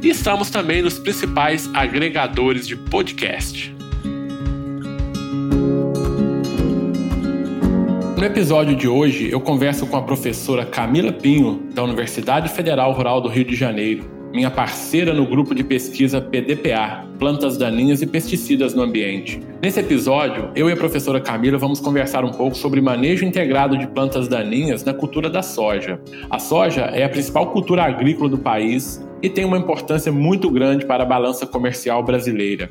[0.00, 3.74] E estamos também nos principais agregadores de podcast.
[8.16, 13.20] No episódio de hoje, eu converso com a professora Camila Pinho, da Universidade Federal Rural
[13.20, 18.74] do Rio de Janeiro, minha parceira no grupo de pesquisa PDPA, Plantas Daninhas e Pesticidas
[18.74, 19.40] no Ambiente.
[19.60, 23.88] Nesse episódio, eu e a professora Camila vamos conversar um pouco sobre manejo integrado de
[23.88, 26.00] plantas daninhas na cultura da soja.
[26.30, 30.86] A soja é a principal cultura agrícola do país e tem uma importância muito grande
[30.86, 32.70] para a balança comercial brasileira.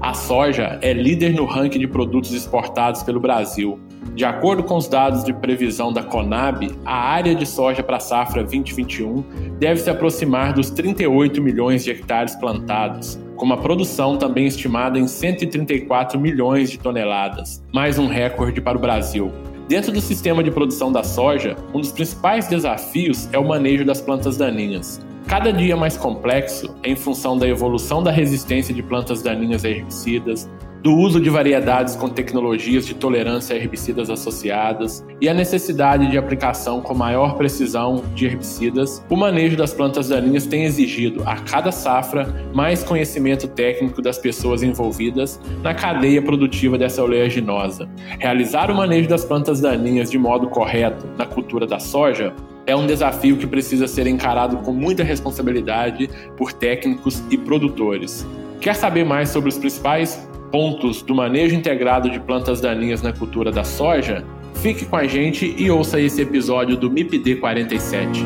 [0.00, 3.78] A soja é líder no ranking de produtos exportados pelo Brasil.
[4.14, 8.00] De acordo com os dados de previsão da Conab, a área de soja para a
[8.00, 9.24] safra 2021
[9.58, 15.06] deve se aproximar dos 38 milhões de hectares plantados, com uma produção também estimada em
[15.06, 19.30] 134 milhões de toneladas, mais um recorde para o Brasil.
[19.68, 24.00] Dentro do sistema de produção da soja, um dos principais desafios é o manejo das
[24.00, 25.04] plantas daninhas.
[25.26, 30.48] Cada dia mais complexo em função da evolução da resistência de plantas daninhas a herbicidas,
[30.86, 36.16] do uso de variedades com tecnologias de tolerância a herbicidas associadas e a necessidade de
[36.16, 41.72] aplicação com maior precisão de herbicidas, o manejo das plantas daninhas tem exigido, a cada
[41.72, 47.88] safra, mais conhecimento técnico das pessoas envolvidas na cadeia produtiva dessa oleaginosa.
[48.20, 52.32] Realizar o manejo das plantas daninhas de modo correto na cultura da soja
[52.64, 58.24] é um desafio que precisa ser encarado com muita responsabilidade por técnicos e produtores.
[58.60, 63.50] Quer saber mais sobre os principais pontos do manejo integrado de plantas daninhas na cultura
[63.50, 64.24] da soja?
[64.54, 68.24] Fique com a gente e ouça esse episódio do MIPD 47.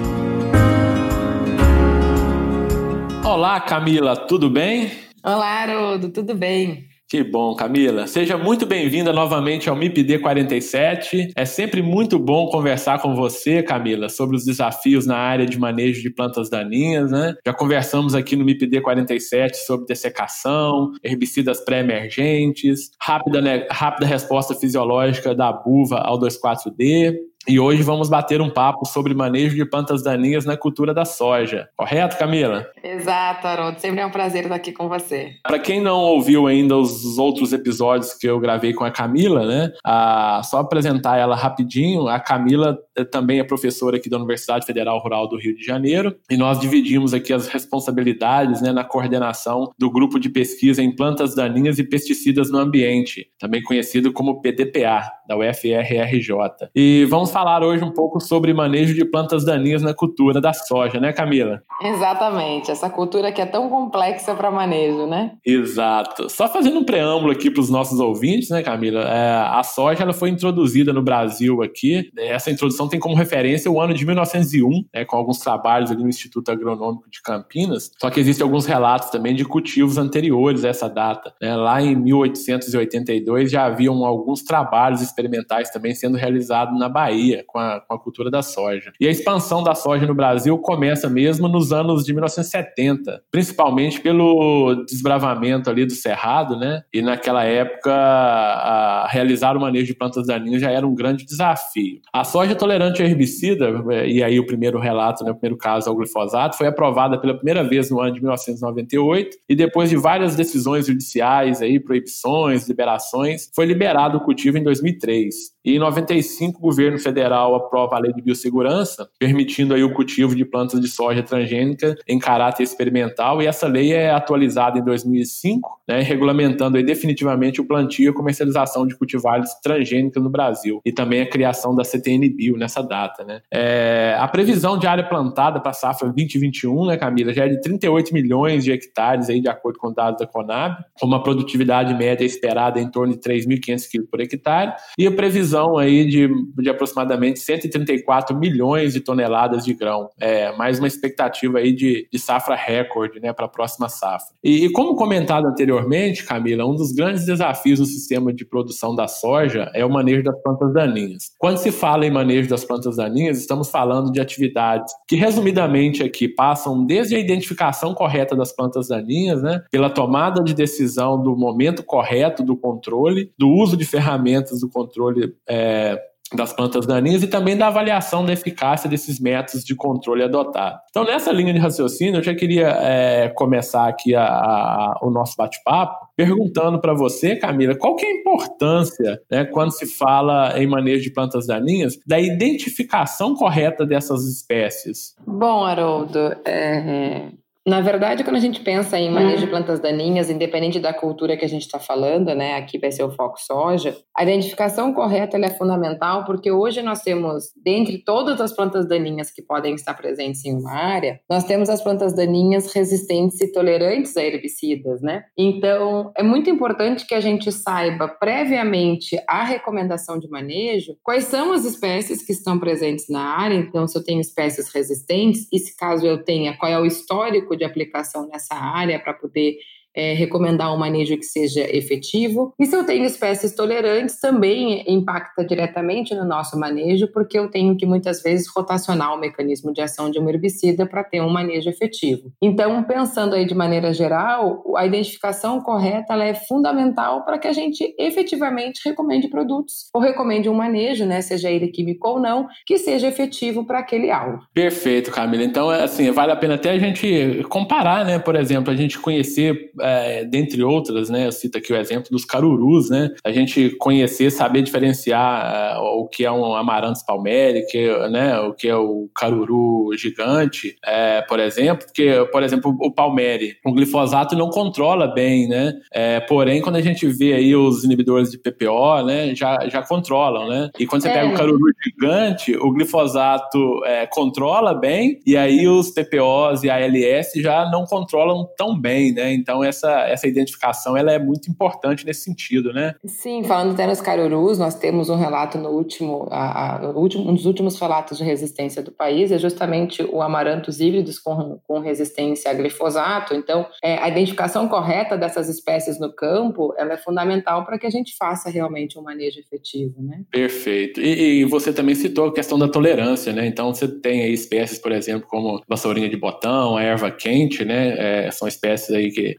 [3.24, 4.90] Olá, Camila, tudo bem?
[5.22, 6.89] Olá, Haroldo, tudo bem?
[7.10, 8.06] Que bom, Camila.
[8.06, 11.32] Seja muito bem-vinda novamente ao MIPD 47.
[11.34, 16.00] É sempre muito bom conversar com você, Camila, sobre os desafios na área de manejo
[16.02, 17.34] de plantas daninhas, né?
[17.44, 25.34] Já conversamos aqui no MIPD 47 sobre dessecação, herbicidas pré-emergentes, rápida, né, rápida resposta fisiológica
[25.34, 27.18] da buva ao 2,4-D,
[27.50, 31.68] e hoje vamos bater um papo sobre manejo de plantas daninhas na cultura da soja.
[31.76, 32.66] Correto, Camila?
[32.82, 33.80] Exato, Haroldo.
[33.80, 35.32] Sempre é um prazer estar aqui com você.
[35.42, 39.72] Para quem não ouviu ainda os outros episódios que eu gravei com a Camila, né?
[39.84, 42.08] A, só apresentar ela rapidinho.
[42.08, 46.14] A Camila é também é professora aqui da Universidade Federal Rural do Rio de Janeiro
[46.30, 51.34] e nós dividimos aqui as responsabilidades né, na coordenação do grupo de pesquisa em plantas
[51.34, 56.70] daninhas e pesticidas no ambiente, também conhecido como PDPA, da UFRRJ.
[56.74, 60.52] E vamos vamos falar hoje um pouco sobre manejo de plantas daninhas na cultura da
[60.52, 61.62] soja, né, Camila?
[61.82, 65.32] Exatamente, essa cultura que é tão complexa para manejo, né?
[65.44, 66.28] Exato.
[66.28, 69.00] Só fazendo um preâmbulo aqui para os nossos ouvintes, né, Camila?
[69.00, 72.10] É, a soja ela foi introduzida no Brasil aqui.
[72.18, 76.10] Essa introdução tem como referência o ano de 1901, né, com alguns trabalhos ali no
[76.10, 77.90] Instituto Agronômico de Campinas.
[77.98, 81.32] Só que existem alguns relatos também de cultivos anteriores a essa data.
[81.40, 81.56] Né?
[81.56, 87.19] Lá em 1882 já haviam alguns trabalhos experimentais também sendo realizados na Bahia.
[87.20, 88.92] Bahia com a, com a cultura da soja.
[88.98, 94.84] E a expansão da soja no Brasil começa mesmo nos anos de 1970, principalmente pelo
[94.86, 96.82] desbravamento ali do cerrado, né?
[96.92, 102.00] E naquela época, a, realizar o manejo de plantas daninhas já era um grande desafio.
[102.12, 103.70] A soja tolerante a herbicida,
[104.06, 107.62] e aí o primeiro relato, né, o primeiro caso ao glifosato, foi aprovada pela primeira
[107.62, 113.66] vez no ano de 1998 e depois de várias decisões judiciais aí, proibições, liberações, foi
[113.66, 115.34] liberado o cultivo em 2003.
[115.64, 120.34] E em 95, o governo federal aprova a lei de biossegurança, permitindo aí o cultivo
[120.34, 125.80] de plantas de soja transgênica em caráter experimental, e essa lei é atualizada em 2005,
[125.86, 130.92] né, regulamentando aí definitivamente o plantio e a comercialização de cultivares transgênicos no Brasil, e
[130.92, 133.22] também a criação da CTN Bio nessa data.
[133.22, 133.40] Né.
[133.52, 137.60] É, a previsão de área plantada para a safra 2021, né, Camila, já é de
[137.60, 142.24] 38 milhões de hectares, aí, de acordo com dados da Conab, com uma produtividade média
[142.24, 147.40] esperada em torno de 3.500 kg por hectare, e a previsão aí de, de aproximadamente
[147.40, 150.08] 134 milhões de toneladas de grão.
[150.18, 154.28] É, mais uma expectativa aí de, de safra recorde né, para a próxima safra.
[154.42, 159.08] E, e, como comentado anteriormente, Camila, um dos grandes desafios no sistema de produção da
[159.08, 161.30] soja é o manejo das plantas daninhas.
[161.38, 166.28] Quando se fala em manejo das plantas daninhas, estamos falando de atividades que, resumidamente aqui,
[166.28, 171.82] passam desde a identificação correta das plantas daninhas, né, pela tomada de decisão do momento
[171.82, 176.00] correto do controle, do uso de ferramentas do controle é,
[176.34, 180.80] das plantas daninhas e também da avaliação da eficácia desses métodos de controle adotados.
[180.90, 185.34] Então, nessa linha de raciocínio, eu já queria é, começar aqui a, a, o nosso
[185.36, 190.66] bate-papo perguntando para você, Camila, qual que é a importância, né, quando se fala em
[190.66, 195.16] manejo de plantas daninhas, da identificação correta dessas espécies?
[195.26, 197.30] Bom, Haroldo, é,
[197.70, 199.50] na verdade, quando a gente pensa em manejo de hum.
[199.50, 203.12] plantas daninhas, independente da cultura que a gente está falando, né, aqui vai ser o
[203.12, 208.88] foco soja, a identificação correta é fundamental porque hoje nós temos, dentre todas as plantas
[208.88, 213.52] daninhas que podem estar presentes em uma área, nós temos as plantas daninhas resistentes e
[213.52, 215.22] tolerantes a herbicidas, né?
[215.38, 221.52] Então, é muito importante que a gente saiba previamente a recomendação de manejo, quais são
[221.52, 225.76] as espécies que estão presentes na área, então se eu tenho espécies resistentes e se
[225.76, 229.58] caso eu tenha, qual é o histórico de aplicação nessa área para poder
[229.94, 232.54] é, recomendar um manejo que seja efetivo.
[232.58, 237.76] E se eu tenho espécies tolerantes, também impacta diretamente no nosso manejo, porque eu tenho
[237.76, 241.68] que muitas vezes rotacionar o mecanismo de ação de um herbicida para ter um manejo
[241.68, 242.32] efetivo.
[242.42, 247.94] Então, pensando aí de maneira geral, a identificação correta é fundamental para que a gente
[247.98, 253.08] efetivamente recomende produtos ou recomende um manejo, né, seja ele químico ou não, que seja
[253.08, 254.40] efetivo para aquele alvo.
[254.52, 255.42] Perfeito, Camila.
[255.42, 258.98] Então, é assim, vale a pena até a gente comparar, né, por exemplo, a gente
[258.98, 261.26] conhecer é, dentre outras, né?
[261.26, 263.10] Eu cito aqui o exemplo dos carurus, né?
[263.24, 268.38] A gente conhecer, saber diferenciar uh, o que é um amaranthus palmeri, que, né?
[268.40, 273.72] O que é o caruru gigante, é, por exemplo, porque, por exemplo, o palmeri, o
[273.72, 275.74] glifosato não controla bem, né?
[275.92, 279.34] É, porém, quando a gente vê aí os inibidores de PPO, né?
[279.34, 280.70] Já, já controlam, né?
[280.78, 281.36] E quando você pega o é.
[281.36, 287.84] caruru gigante, o glifosato é, controla bem e aí os PPOs e ALS já não
[287.84, 289.32] controlam tão bem, né?
[289.32, 292.94] Então, essa, essa identificação ela é muito importante nesse sentido, né?
[293.06, 297.34] Sim, falando até nos carurus, nós temos um relato no último, a, a, último um
[297.34, 302.50] dos últimos relatos de resistência do país é justamente o amarantos híbridos com, com resistência
[302.50, 303.34] a glifosato.
[303.34, 307.90] Então, é, a identificação correta dessas espécies no campo ela é fundamental para que a
[307.90, 310.22] gente faça realmente um manejo efetivo, né?
[310.30, 311.00] Perfeito.
[311.00, 313.46] E, e você também citou a questão da tolerância, né?
[313.46, 318.26] Então, você tem aí espécies, por exemplo, como vassourinha de botão, a erva quente, né?
[318.26, 319.36] É, são espécies aí que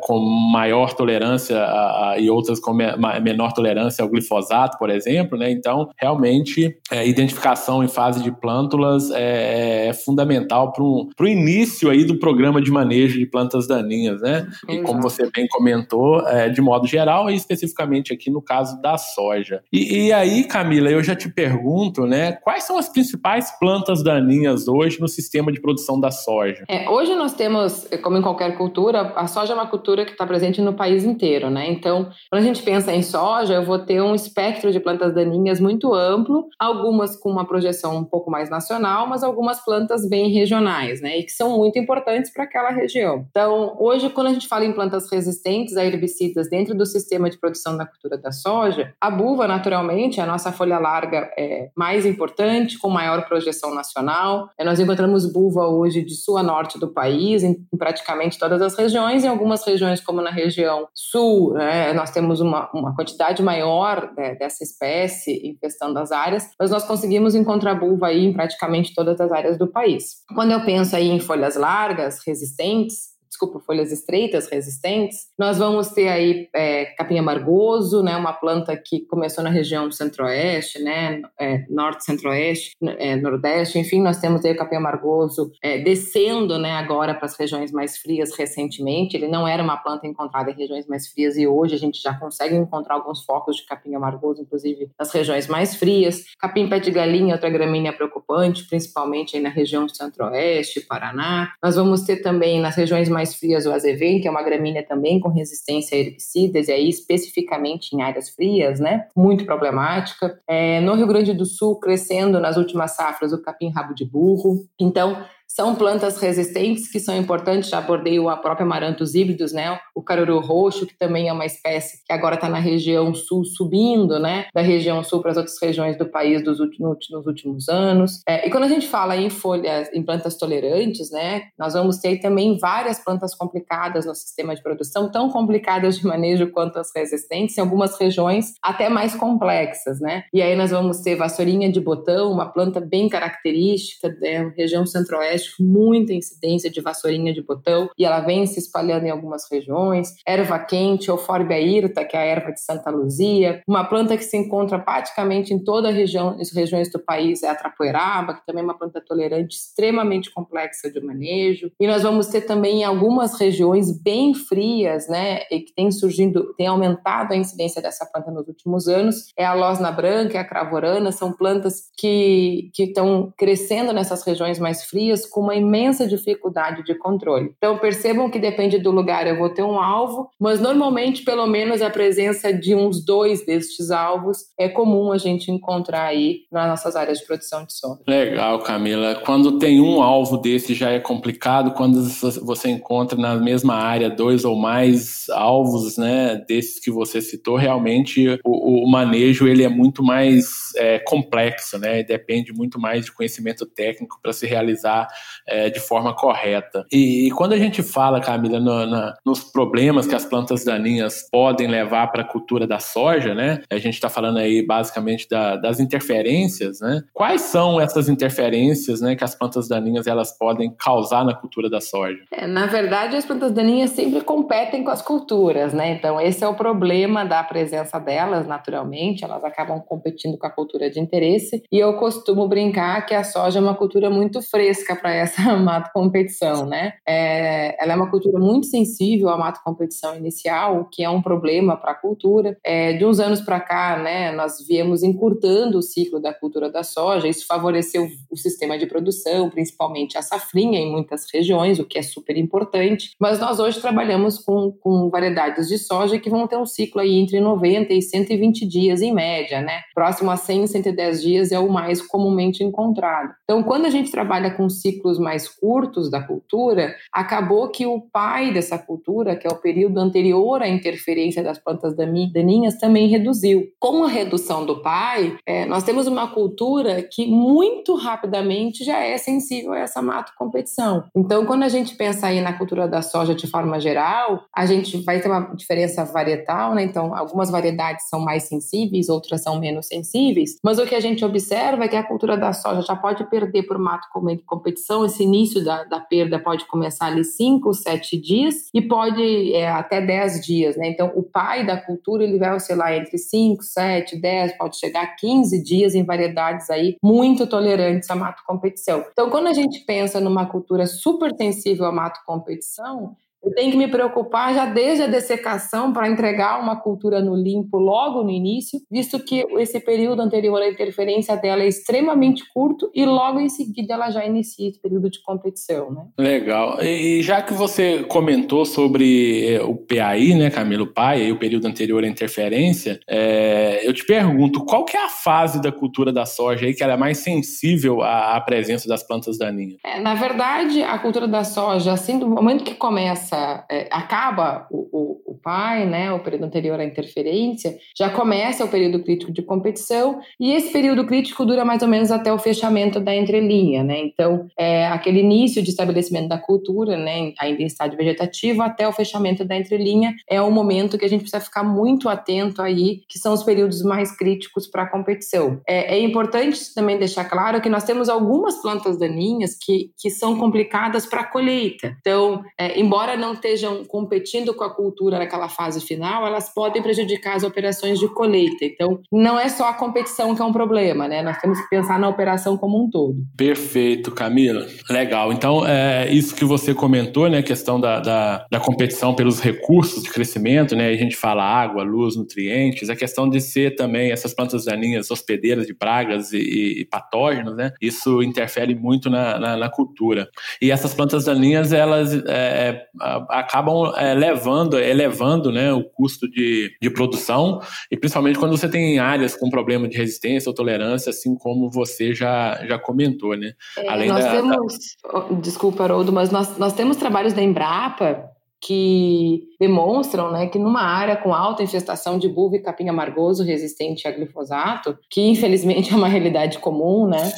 [0.00, 2.84] com maior tolerância a, a, e outras com me,
[3.22, 5.50] menor tolerância ao glifosato, por exemplo, né?
[5.50, 12.04] Então, realmente, é, identificação em fase de plântulas é, é fundamental para o início aí
[12.04, 14.46] do programa de manejo de plantas daninhas, né?
[14.68, 18.96] E como você bem comentou, é, de modo geral e especificamente aqui no caso da
[18.96, 19.62] soja.
[19.72, 22.32] E, e aí, Camila, eu já te pergunto, né?
[22.32, 26.64] Quais são as principais plantas daninhas hoje no sistema de produção da soja?
[26.68, 30.26] É, hoje nós temos, como em qualquer cultura, a soja é uma cultura que está
[30.26, 31.70] presente no país inteiro, né?
[31.70, 35.60] Então, quando a gente pensa em soja, eu vou ter um espectro de plantas daninhas
[35.60, 41.00] muito amplo, algumas com uma projeção um pouco mais nacional, mas algumas plantas bem regionais,
[41.00, 41.18] né?
[41.18, 43.26] E que são muito importantes para aquela região.
[43.30, 47.38] Então, hoje, quando a gente fala em plantas resistentes a herbicidas dentro do sistema de
[47.38, 52.78] produção da cultura da soja, a buva, naturalmente, a nossa folha larga é mais importante,
[52.78, 54.48] com maior projeção nacional.
[54.58, 59.24] Nós encontramos buva hoje de sul a norte do país, em praticamente todas as regiões,
[59.24, 64.12] em algumas algumas regiões, como na região sul, né, nós temos uma, uma quantidade maior
[64.16, 69.20] né, dessa espécie infestando as áreas, mas nós conseguimos encontrar bulva aí em praticamente todas
[69.20, 70.22] as áreas do país.
[70.34, 75.28] Quando eu penso aí em folhas largas, resistentes, desculpa, folhas estreitas resistentes.
[75.38, 80.78] Nós vamos ter aí é, capim amargoso, né, uma planta que começou na região centro-oeste,
[80.82, 86.58] né, é, norte, centro-oeste, é, nordeste, enfim, nós temos aí o capim amargoso é, descendo,
[86.58, 89.16] né, agora para as regiões mais frias recentemente.
[89.16, 92.12] Ele não era uma planta encontrada em regiões mais frias e hoje a gente já
[92.12, 96.24] consegue encontrar alguns focos de capim amargoso, inclusive nas regiões mais frias.
[96.38, 101.52] Capim pé de galinha, outra gramínea preocupante, principalmente aí na região centro-oeste, Paraná.
[101.62, 105.20] Nós vamos ter também nas regiões mais frias o azevém, que é uma gramínea também
[105.20, 109.06] com resistência a herbicidas, e aí especificamente em áreas frias, né?
[109.16, 110.38] Muito problemática.
[110.48, 114.66] É, no Rio Grande do Sul, crescendo nas últimas safras o capim rabo de burro.
[114.80, 115.24] Então,
[115.54, 119.78] são plantas resistentes que são importantes, já abordei o próprio amarantos híbridos, né?
[119.94, 124.18] O caruru roxo, que também é uma espécie que agora está na região sul, subindo,
[124.18, 124.46] né?
[124.54, 128.22] Da região sul para as outras regiões do país dos últimos, nos últimos anos.
[128.26, 131.42] É, e quando a gente fala em folhas, em plantas tolerantes, né?
[131.58, 136.50] Nós vamos ter também várias plantas complicadas no sistema de produção, tão complicadas de manejo
[136.50, 140.24] quanto as resistentes, em algumas regiões até mais complexas, né?
[140.32, 144.52] E aí nós vamos ter vassourinha de botão, uma planta bem característica da né?
[144.56, 149.50] região centro-oeste muita incidência de vassourinha de botão e ela vem se espalhando em algumas
[149.50, 150.14] regiões.
[150.26, 153.62] Erva quente, Euphorbia irta, que é a erva de Santa Luzia.
[153.66, 157.48] Uma planta que se encontra praticamente em toda a região, as regiões do país é
[157.48, 161.70] a trapoeraba, que também é uma planta tolerante extremamente complexa de manejo.
[161.80, 166.54] E nós vamos ter também em algumas regiões bem frias, né, e que tem surgindo,
[166.54, 170.44] tem aumentado a incidência dessa planta nos últimos anos, é a losna branca, é a
[170.44, 176.84] cravorana, são plantas que que estão crescendo nessas regiões mais frias com uma imensa dificuldade
[176.84, 177.54] de controle.
[177.56, 181.82] Então percebam que depende do lugar, eu vou ter um alvo, mas normalmente pelo menos
[181.82, 186.96] a presença de uns dois destes alvos é comum a gente encontrar aí nas nossas
[186.96, 188.00] áreas de produção de soja.
[188.06, 189.14] Legal, Camila.
[189.24, 192.02] Quando tem um alvo desse já é complicado, quando
[192.42, 198.38] você encontra na mesma área dois ou mais alvos, né, desses que você citou, realmente
[198.44, 203.66] o, o manejo ele é muito mais é, complexo, né, depende muito mais de conhecimento
[203.66, 205.08] técnico para se realizar
[205.46, 206.84] é, de forma correta.
[206.92, 211.28] E, e, quando a gente fala, Camila, no, na, nos problemas que as plantas daninhas
[211.30, 213.62] podem levar para a cultura da soja, né?
[213.70, 217.02] A gente está falando aí basicamente da, das interferências, né?
[217.12, 221.80] Quais são essas interferências, né, que as plantas daninhas elas podem causar na cultura da
[221.80, 222.18] soja?
[222.30, 225.92] É, na verdade, as plantas daninhas sempre competem com as culturas, né?
[225.92, 230.90] Então esse é o problema da presença delas, naturalmente, elas acabam competindo com a cultura
[230.90, 231.62] de interesse.
[231.70, 235.90] E eu costumo brincar que a soja é uma cultura muito fresca para essa mato
[235.92, 236.94] competição, né?
[237.06, 241.76] É, ela é uma cultura muito sensível à mato competição inicial, que é um problema
[241.76, 242.56] para a cultura.
[242.64, 246.84] É, de uns anos para cá, né, nós viemos encurtando o ciclo da cultura da
[246.84, 251.98] soja, isso favoreceu o sistema de produção, principalmente a safrinha em muitas regiões, o que
[251.98, 253.10] é super importante.
[253.18, 257.18] Mas nós hoje trabalhamos com, com variedades de soja que vão ter um ciclo aí
[257.18, 259.80] entre 90 e 120 dias em média, né?
[259.94, 263.32] Próximo a 100, 110 dias é o mais comumente encontrado.
[263.44, 268.52] Então, quando a gente trabalha com ciclos mais curtos da cultura, acabou que o pai
[268.52, 273.68] dessa cultura, que é o período anterior à interferência das plantas daninhas, também reduziu.
[273.78, 279.16] Com a redução do pai, é, nós temos uma cultura que muito rapidamente já é
[279.16, 281.04] sensível a essa mato competição.
[281.14, 284.98] Então, quando a gente pensa aí na cultura da soja de forma geral, a gente
[285.02, 286.82] vai ter uma diferença varietal, né?
[286.82, 291.24] Então, algumas variedades são mais sensíveis, outras são menos sensíveis, mas o que a gente
[291.24, 294.08] observa é que a cultura da soja já pode perder por mato
[294.46, 299.68] competição esse início da, da perda pode começar ali 5, 7 dias e pode é,
[299.68, 300.88] até 10 dias, né?
[300.88, 305.06] Então, o pai da cultura, ele vai oscilar entre 5, 7, 10, pode chegar a
[305.06, 309.04] 15 dias em variedades aí muito tolerantes à mato competição.
[309.12, 313.76] Então, quando a gente pensa numa cultura super sensível à mato competição, eu tenho que
[313.76, 318.80] me preocupar já desde a dessecação para entregar uma cultura no limpo logo no início,
[318.90, 323.94] visto que esse período anterior à interferência dela é extremamente curto e logo em seguida
[323.94, 326.06] ela já inicia esse período de competição, né?
[326.18, 326.80] Legal.
[326.82, 332.04] E já que você comentou sobre eh, o PAI, né, Camilo, PAI, o período anterior
[332.04, 336.66] à interferência, é, eu te pergunto, qual que é a fase da cultura da soja
[336.66, 339.78] aí que ela é mais sensível à, à presença das plantas daninhas?
[339.84, 343.31] É, na verdade, a cultura da soja, assim, do momento que começa
[343.70, 349.02] é, acaba o, o, pai, né, o período anterior à interferência, já começa o período
[349.02, 353.14] crítico de competição e esse período crítico dura mais ou menos até o fechamento da
[353.14, 354.00] entrelinha, né?
[354.00, 359.44] Então, é aquele início de estabelecimento da cultura, né, ainda em vegetativo, até o fechamento
[359.44, 363.32] da entrelinha é um momento que a gente precisa ficar muito atento aí, que são
[363.32, 365.60] os períodos mais críticos para a competição.
[365.66, 370.38] É, é importante também deixar claro que nós temos algumas plantas daninhas que, que são
[370.38, 371.96] complicadas para a colheita.
[372.00, 377.36] Então, é, embora não estejam competindo com a cultura naquela fase final, elas podem prejudicar
[377.36, 378.64] as operações de colheita.
[378.64, 381.22] Então, não é só a competição que é um problema, né?
[381.22, 383.16] Nós temos que pensar na operação como um todo.
[383.36, 384.66] Perfeito, Camila.
[384.90, 385.32] Legal.
[385.32, 387.38] Então, é isso que você comentou, né?
[387.38, 390.88] A questão da, da, da competição pelos recursos de crescimento, né?
[390.88, 395.66] A gente fala água, luz, nutrientes, a questão de ser também essas plantas daninhas hospedeiras
[395.66, 397.72] de pragas e, e patógenos, né?
[397.80, 400.28] Isso interfere muito na, na, na, cultura.
[400.60, 406.70] E essas plantas daninhas, elas é, é acabam é, levando, elevando né, o custo de,
[406.80, 411.36] de produção, e principalmente quando você tem áreas com problema de resistência ou tolerância, assim
[411.36, 413.52] como você já, já comentou, né?
[413.78, 415.20] É, Além nós da, temos, da...
[415.40, 418.31] desculpa, Haroldo, mas nós, nós temos trabalhos da Embrapa
[418.62, 424.06] que demonstram né, que numa área com alta infestação de bulbo e capim amargoso resistente
[424.06, 427.32] a glifosato, que infelizmente é uma realidade comum, né?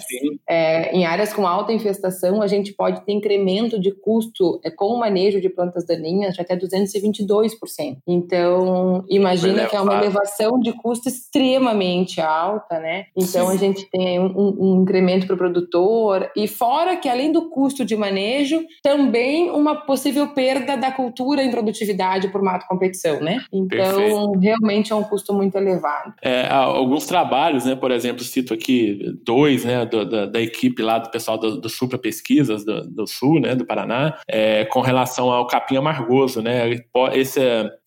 [0.47, 4.87] É, em áreas com alta infestação, a gente pode ter incremento de custo é, com
[4.87, 7.97] o manejo de plantas daninhas de até 222%.
[8.07, 13.07] Então, imagina que é uma elevação de custo extremamente alta, né?
[13.16, 13.54] Então, Sim.
[13.54, 17.83] a gente tem um, um incremento para o produtor, e fora que, além do custo
[17.83, 23.44] de manejo, também uma possível perda da cultura cultura em produtividade por mato competição, né?
[23.52, 24.38] Então, Perfeito.
[24.40, 26.12] realmente é um custo muito elevado.
[26.21, 27.76] É, alguns trabalhos, né?
[27.76, 29.87] Por exemplo, cito aqui dois, né?
[29.87, 33.54] Do, da, da, equipe lá do pessoal do, do Supra Pesquisas do, do, Sul, né?
[33.54, 36.80] Do Paraná, é, com relação ao capim amargoso, né?
[37.12, 37.40] Esse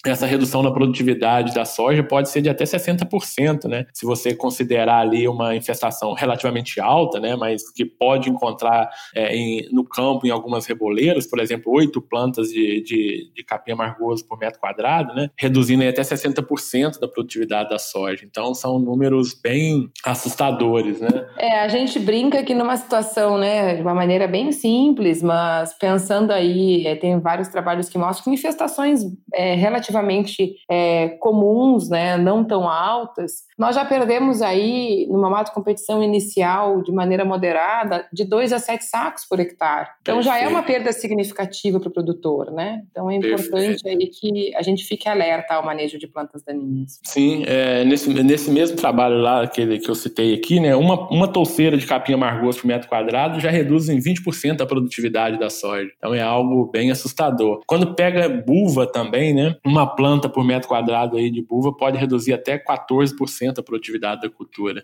[0.05, 3.85] essa redução na produtividade da soja pode ser de até 60%, né?
[3.93, 7.35] Se você considerar ali uma infestação relativamente alta, né?
[7.35, 12.49] Mas que pode encontrar é, em, no campo em algumas reboleiras, por exemplo, oito plantas
[12.49, 15.29] de, de, de, capim amargoso por metro quadrado, né?
[15.37, 18.25] Reduzindo até 60% da produtividade da soja.
[18.25, 21.27] Então, são números bem assustadores, né?
[21.37, 26.31] É, a gente brinca que numa situação, né, de uma maneira bem simples, mas pensando
[26.31, 29.01] aí, é, tem vários trabalhos que mostram que infestações
[29.33, 36.03] é, relativamente é, comuns, né, não tão altas, nós já perdemos aí, numa mato competição
[36.03, 39.89] inicial, de maneira moderada, de 2 a 7 sacos por hectare.
[40.01, 40.35] Então Perfeito.
[40.35, 42.83] já é uma perda significativa para o produtor, né?
[42.91, 43.87] Então é importante Perfeito.
[43.87, 46.99] aí que a gente fique alerta ao manejo de plantas daninhas.
[47.03, 51.27] Sim, é, nesse, nesse mesmo trabalho lá que, que eu citei aqui, né, uma, uma
[51.27, 55.89] touceira de capim amargoso por metro quadrado já reduz em 20% a produtividade da soja.
[55.97, 57.61] Então é algo bem assustador.
[57.65, 62.33] Quando pega buva também, né, uma planta por metro quadrado aí de buva pode reduzir
[62.33, 64.83] até 14% a produtividade da cultura.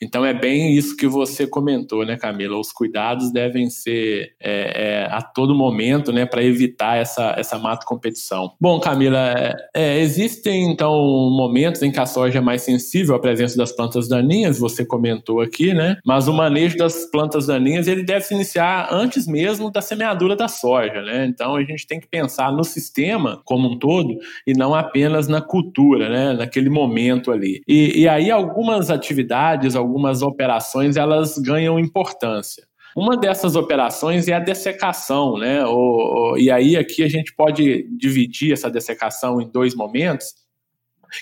[0.00, 2.58] Então é bem isso que você comentou, né, Camila?
[2.58, 7.86] Os cuidados devem ser é, é, a todo momento, né, para evitar essa, essa mato
[7.86, 8.52] competição.
[8.60, 10.92] Bom, Camila, é, é, existem então
[11.30, 15.40] momentos em que a soja é mais sensível à presença das plantas daninhas, você comentou
[15.40, 15.96] aqui, né?
[16.04, 20.46] Mas o manejo das plantas daninhas ele deve se iniciar antes mesmo da semeadura da
[20.46, 21.24] soja, né?
[21.26, 25.40] Então a gente tem que pensar no sistema como um todo e não apenas na
[25.40, 26.32] cultura, né?
[26.34, 27.62] Naquele momento ali.
[27.66, 32.64] E e aí algumas atividades, algumas operações, elas ganham importância.
[32.96, 35.64] Uma dessas operações é a dessecação, né?
[35.66, 40.43] O, e aí aqui a gente pode dividir essa dessecação em dois momentos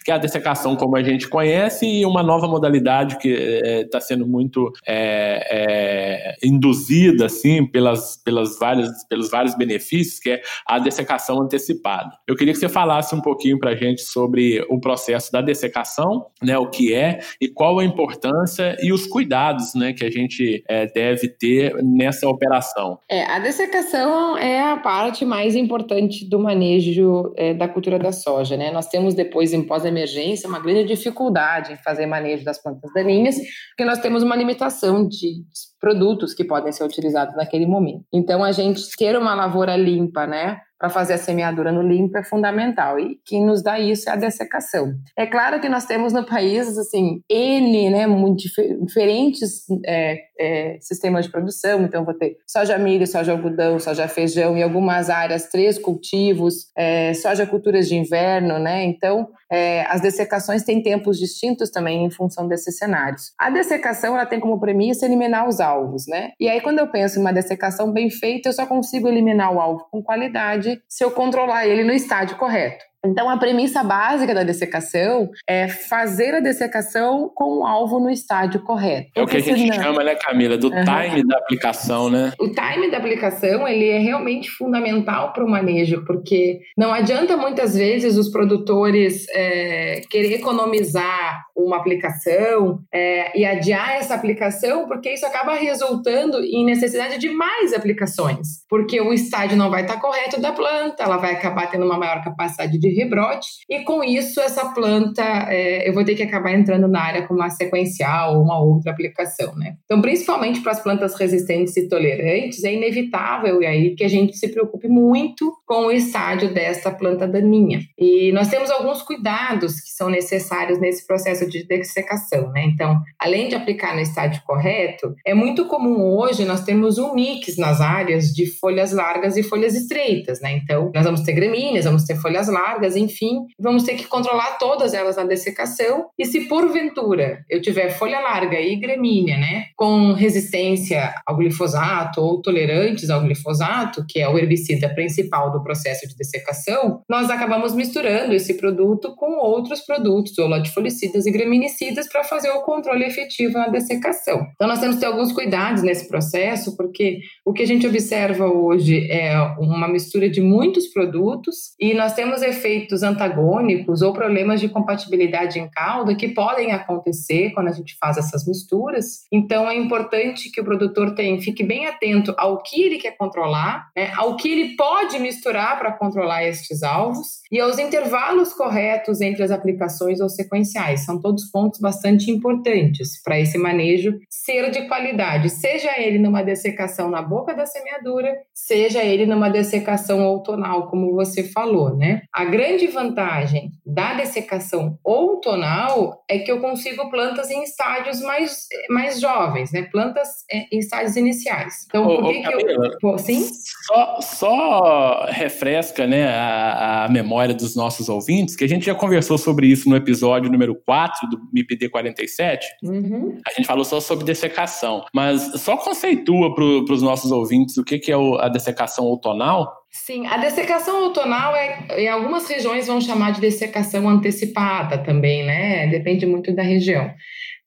[0.05, 4.01] que é a dessecação como a gente conhece e uma nova modalidade que está é,
[4.01, 10.79] sendo muito é, é, induzida assim pelas, pelas várias, pelos vários benefícios, que é a
[10.79, 12.11] dessecação antecipada.
[12.27, 16.27] Eu queria que você falasse um pouquinho para a gente sobre o processo da dessecação,
[16.43, 20.65] né, o que é e qual a importância e os cuidados né, que a gente
[20.95, 22.99] deve ter nessa operação.
[23.09, 28.57] É, a dessecação é a parte mais importante do manejo da cultura da soja.
[28.57, 28.71] Né?
[28.71, 33.37] Nós temos depois em pós-emergência, uma grande dificuldade em fazer manejo das plantas daninhas,
[33.71, 35.45] porque nós temos uma limitação de
[35.81, 38.05] produtos que podem ser utilizados naquele momento.
[38.13, 42.25] Então, a gente ter uma lavoura limpa, né, para fazer a semeadura no limpo é
[42.25, 42.99] fundamental.
[42.99, 44.93] E quem nos dá isso é a dessecação.
[45.17, 48.43] É claro que nós temos no país, assim, N, né, muito
[48.85, 51.85] diferentes é, é, sistemas de produção.
[51.85, 57.15] Então, vou ter soja milho, soja algodão, soja feijão, em algumas áreas, três cultivos, é,
[57.15, 58.83] soja culturas de inverno, né?
[58.83, 63.33] Então, é, as dessecações têm tempos distintos também em função desses cenários.
[63.39, 66.31] A dessecação, ela tem como premissa eliminar os alvos, né?
[66.41, 69.61] E aí, quando eu penso em uma dessecação bem feita, eu só consigo eliminar o
[69.61, 72.85] alvo com qualidade se eu controlar ele no estádio correto.
[73.05, 78.63] Então, a premissa básica da dessecação é fazer a dessecação com o alvo no estádio
[78.63, 79.11] correto.
[79.17, 80.85] É o que a gente chama, né, Camila, do uhum.
[80.85, 82.33] time da aplicação, né?
[82.39, 87.75] O time da aplicação, ele é realmente fundamental para o manejo, porque não adianta muitas
[87.75, 95.27] vezes os produtores é, querer economizar uma aplicação é, e adiar essa aplicação, porque isso
[95.27, 100.53] acaba resultando em necessidade de mais aplicações, porque o estádio não vai estar correto da
[100.53, 105.23] planta, ela vai acabar tendo uma maior capacidade de rebrote, e com isso essa planta
[105.49, 108.93] é, eu vou ter que acabar entrando na área com uma sequencial ou uma outra
[108.93, 109.75] aplicação, né?
[109.85, 114.37] Então, principalmente para as plantas resistentes e tolerantes, é inevitável e aí que a gente
[114.37, 117.81] se preocupe muito com o estádio desta planta daninha.
[117.99, 122.65] E nós temos alguns cuidados que são necessários nesse processo de dessecação, né?
[122.65, 127.57] Então, além de aplicar no estádio correto, é muito comum hoje nós temos um mix
[127.57, 130.53] nas áreas de folhas largas e folhas estreitas, né?
[130.53, 134.95] Então, nós vamos ter gramíneas, vamos ter folhas largas, enfim, vamos ter que controlar todas
[134.95, 136.07] elas na dessecação.
[136.19, 142.41] E se porventura eu tiver folha larga e gramínea, né, com resistência ao glifosato ou
[142.43, 148.35] tolerantes ao glifosato, que é o herbicida principal do processo de dessecação, nós acabamos misturando
[148.35, 153.69] esse produto com outros produtos, ou latifolicistas e graminicidas, para fazer o controle efetivo na
[153.69, 154.47] dessecação.
[154.55, 158.47] Então, nós temos que ter alguns cuidados nesse processo, porque o que a gente observa
[158.47, 162.72] hoje é uma mistura de muitos produtos e nós temos efeitos
[163.03, 168.47] antagônicos ou problemas de compatibilidade em calda que podem acontecer quando a gente faz essas
[168.47, 169.25] misturas.
[169.31, 173.89] Então, é importante que o produtor tenha, fique bem atento ao que ele quer controlar,
[173.97, 179.43] né, ao que ele pode misturar para controlar estes alvos e aos intervalos corretos entre
[179.43, 181.05] as aplicações ou sequenciais.
[181.05, 187.11] São todos pontos bastante importantes para esse manejo ser de qualidade, seja ele numa dessecação
[187.11, 192.23] na boca da semeadura, seja ele numa dessecação outonal, como você falou, né?
[192.33, 199.21] A grande vantagem da dessecação outonal é que eu consigo plantas em estádios mais, mais
[199.21, 199.83] jovens, né?
[199.91, 201.87] Plantas é, em estádios iniciais.
[201.87, 203.19] Então, por que, que eu.
[203.19, 203.45] Sim?
[203.87, 209.37] Só, só refresca né, a, a memória dos nossos ouvintes, que a gente já conversou
[209.37, 212.67] sobre isso no episódio número 4 do MIPD 47.
[212.85, 213.41] Uhum.
[213.45, 215.05] A gente falou só sobre dessecação.
[215.13, 220.27] Mas só conceitua para os nossos ouvintes o que, que é a dessecação outonal Sim,
[220.27, 225.87] a dessecação outonal é, em algumas regiões vão chamar de dessecação antecipada também, né?
[225.89, 227.13] Depende muito da região.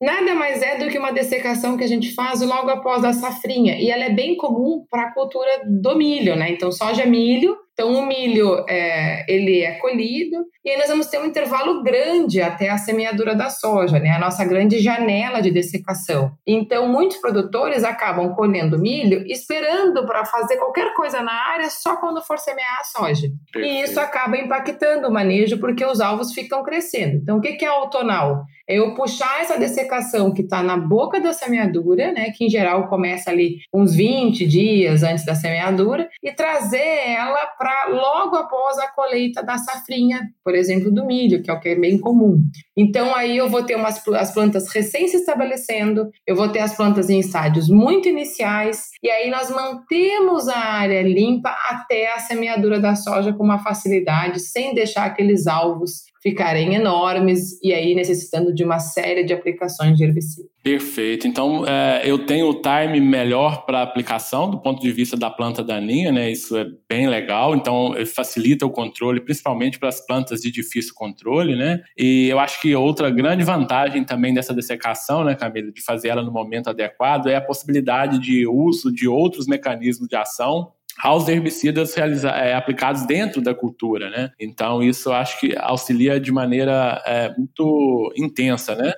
[0.02, 3.80] Nada mais é do que uma dessecação que a gente faz logo após a safrinha,
[3.80, 6.50] e ela é bem comum para a cultura do milho, né?
[6.50, 11.20] Então, soja, milho, então, o milho, é, ele é colhido e aí nós vamos ter
[11.20, 14.12] um intervalo grande até a semeadura da soja, né?
[14.12, 16.32] A nossa grande janela de dessecação.
[16.48, 22.24] Então, muitos produtores acabam colhendo milho esperando para fazer qualquer coisa na área só quando
[22.24, 23.28] for semear a soja.
[23.58, 27.18] E isso acaba impactando o manejo porque os alvos ficam crescendo.
[27.18, 28.46] Então, o que é autonal?
[28.68, 32.32] É eu puxar essa dessecação que está na boca da semeadura, né?
[32.32, 37.65] Que em geral começa ali uns 20 dias antes da semeadura e trazer ela para
[37.90, 41.76] logo após a colheita da safrinha, por exemplo, do milho, que é o que é
[41.76, 42.42] bem comum.
[42.78, 46.76] Então aí eu vou ter umas, as plantas recém se estabelecendo, eu vou ter as
[46.76, 52.80] plantas em estádios muito iniciais, e aí nós mantemos a área limpa até a semeadura
[52.80, 58.64] da soja com uma facilidade, sem deixar aqueles alvos ficarem enormes e aí necessitando de
[58.64, 60.48] uma série de aplicações de herbicida.
[60.64, 61.28] Perfeito.
[61.28, 65.64] Então, é, eu tenho o time melhor para aplicação do ponto de vista da planta
[65.64, 66.32] daninha, né?
[66.32, 67.54] Isso é bem legal.
[67.54, 71.84] Então, facilita o controle, principalmente para as plantas de difícil controle, né?
[71.96, 76.24] E eu acho que outra grande vantagem também dessa dessecação, né, Camila, de fazer ela
[76.24, 80.72] no momento adequado, é a possibilidade de uso de outros mecanismos de ação
[81.04, 84.32] aos herbicidas é, aplicados dentro da cultura, né?
[84.40, 88.94] Então isso eu acho que auxilia de maneira é, muito intensa, né?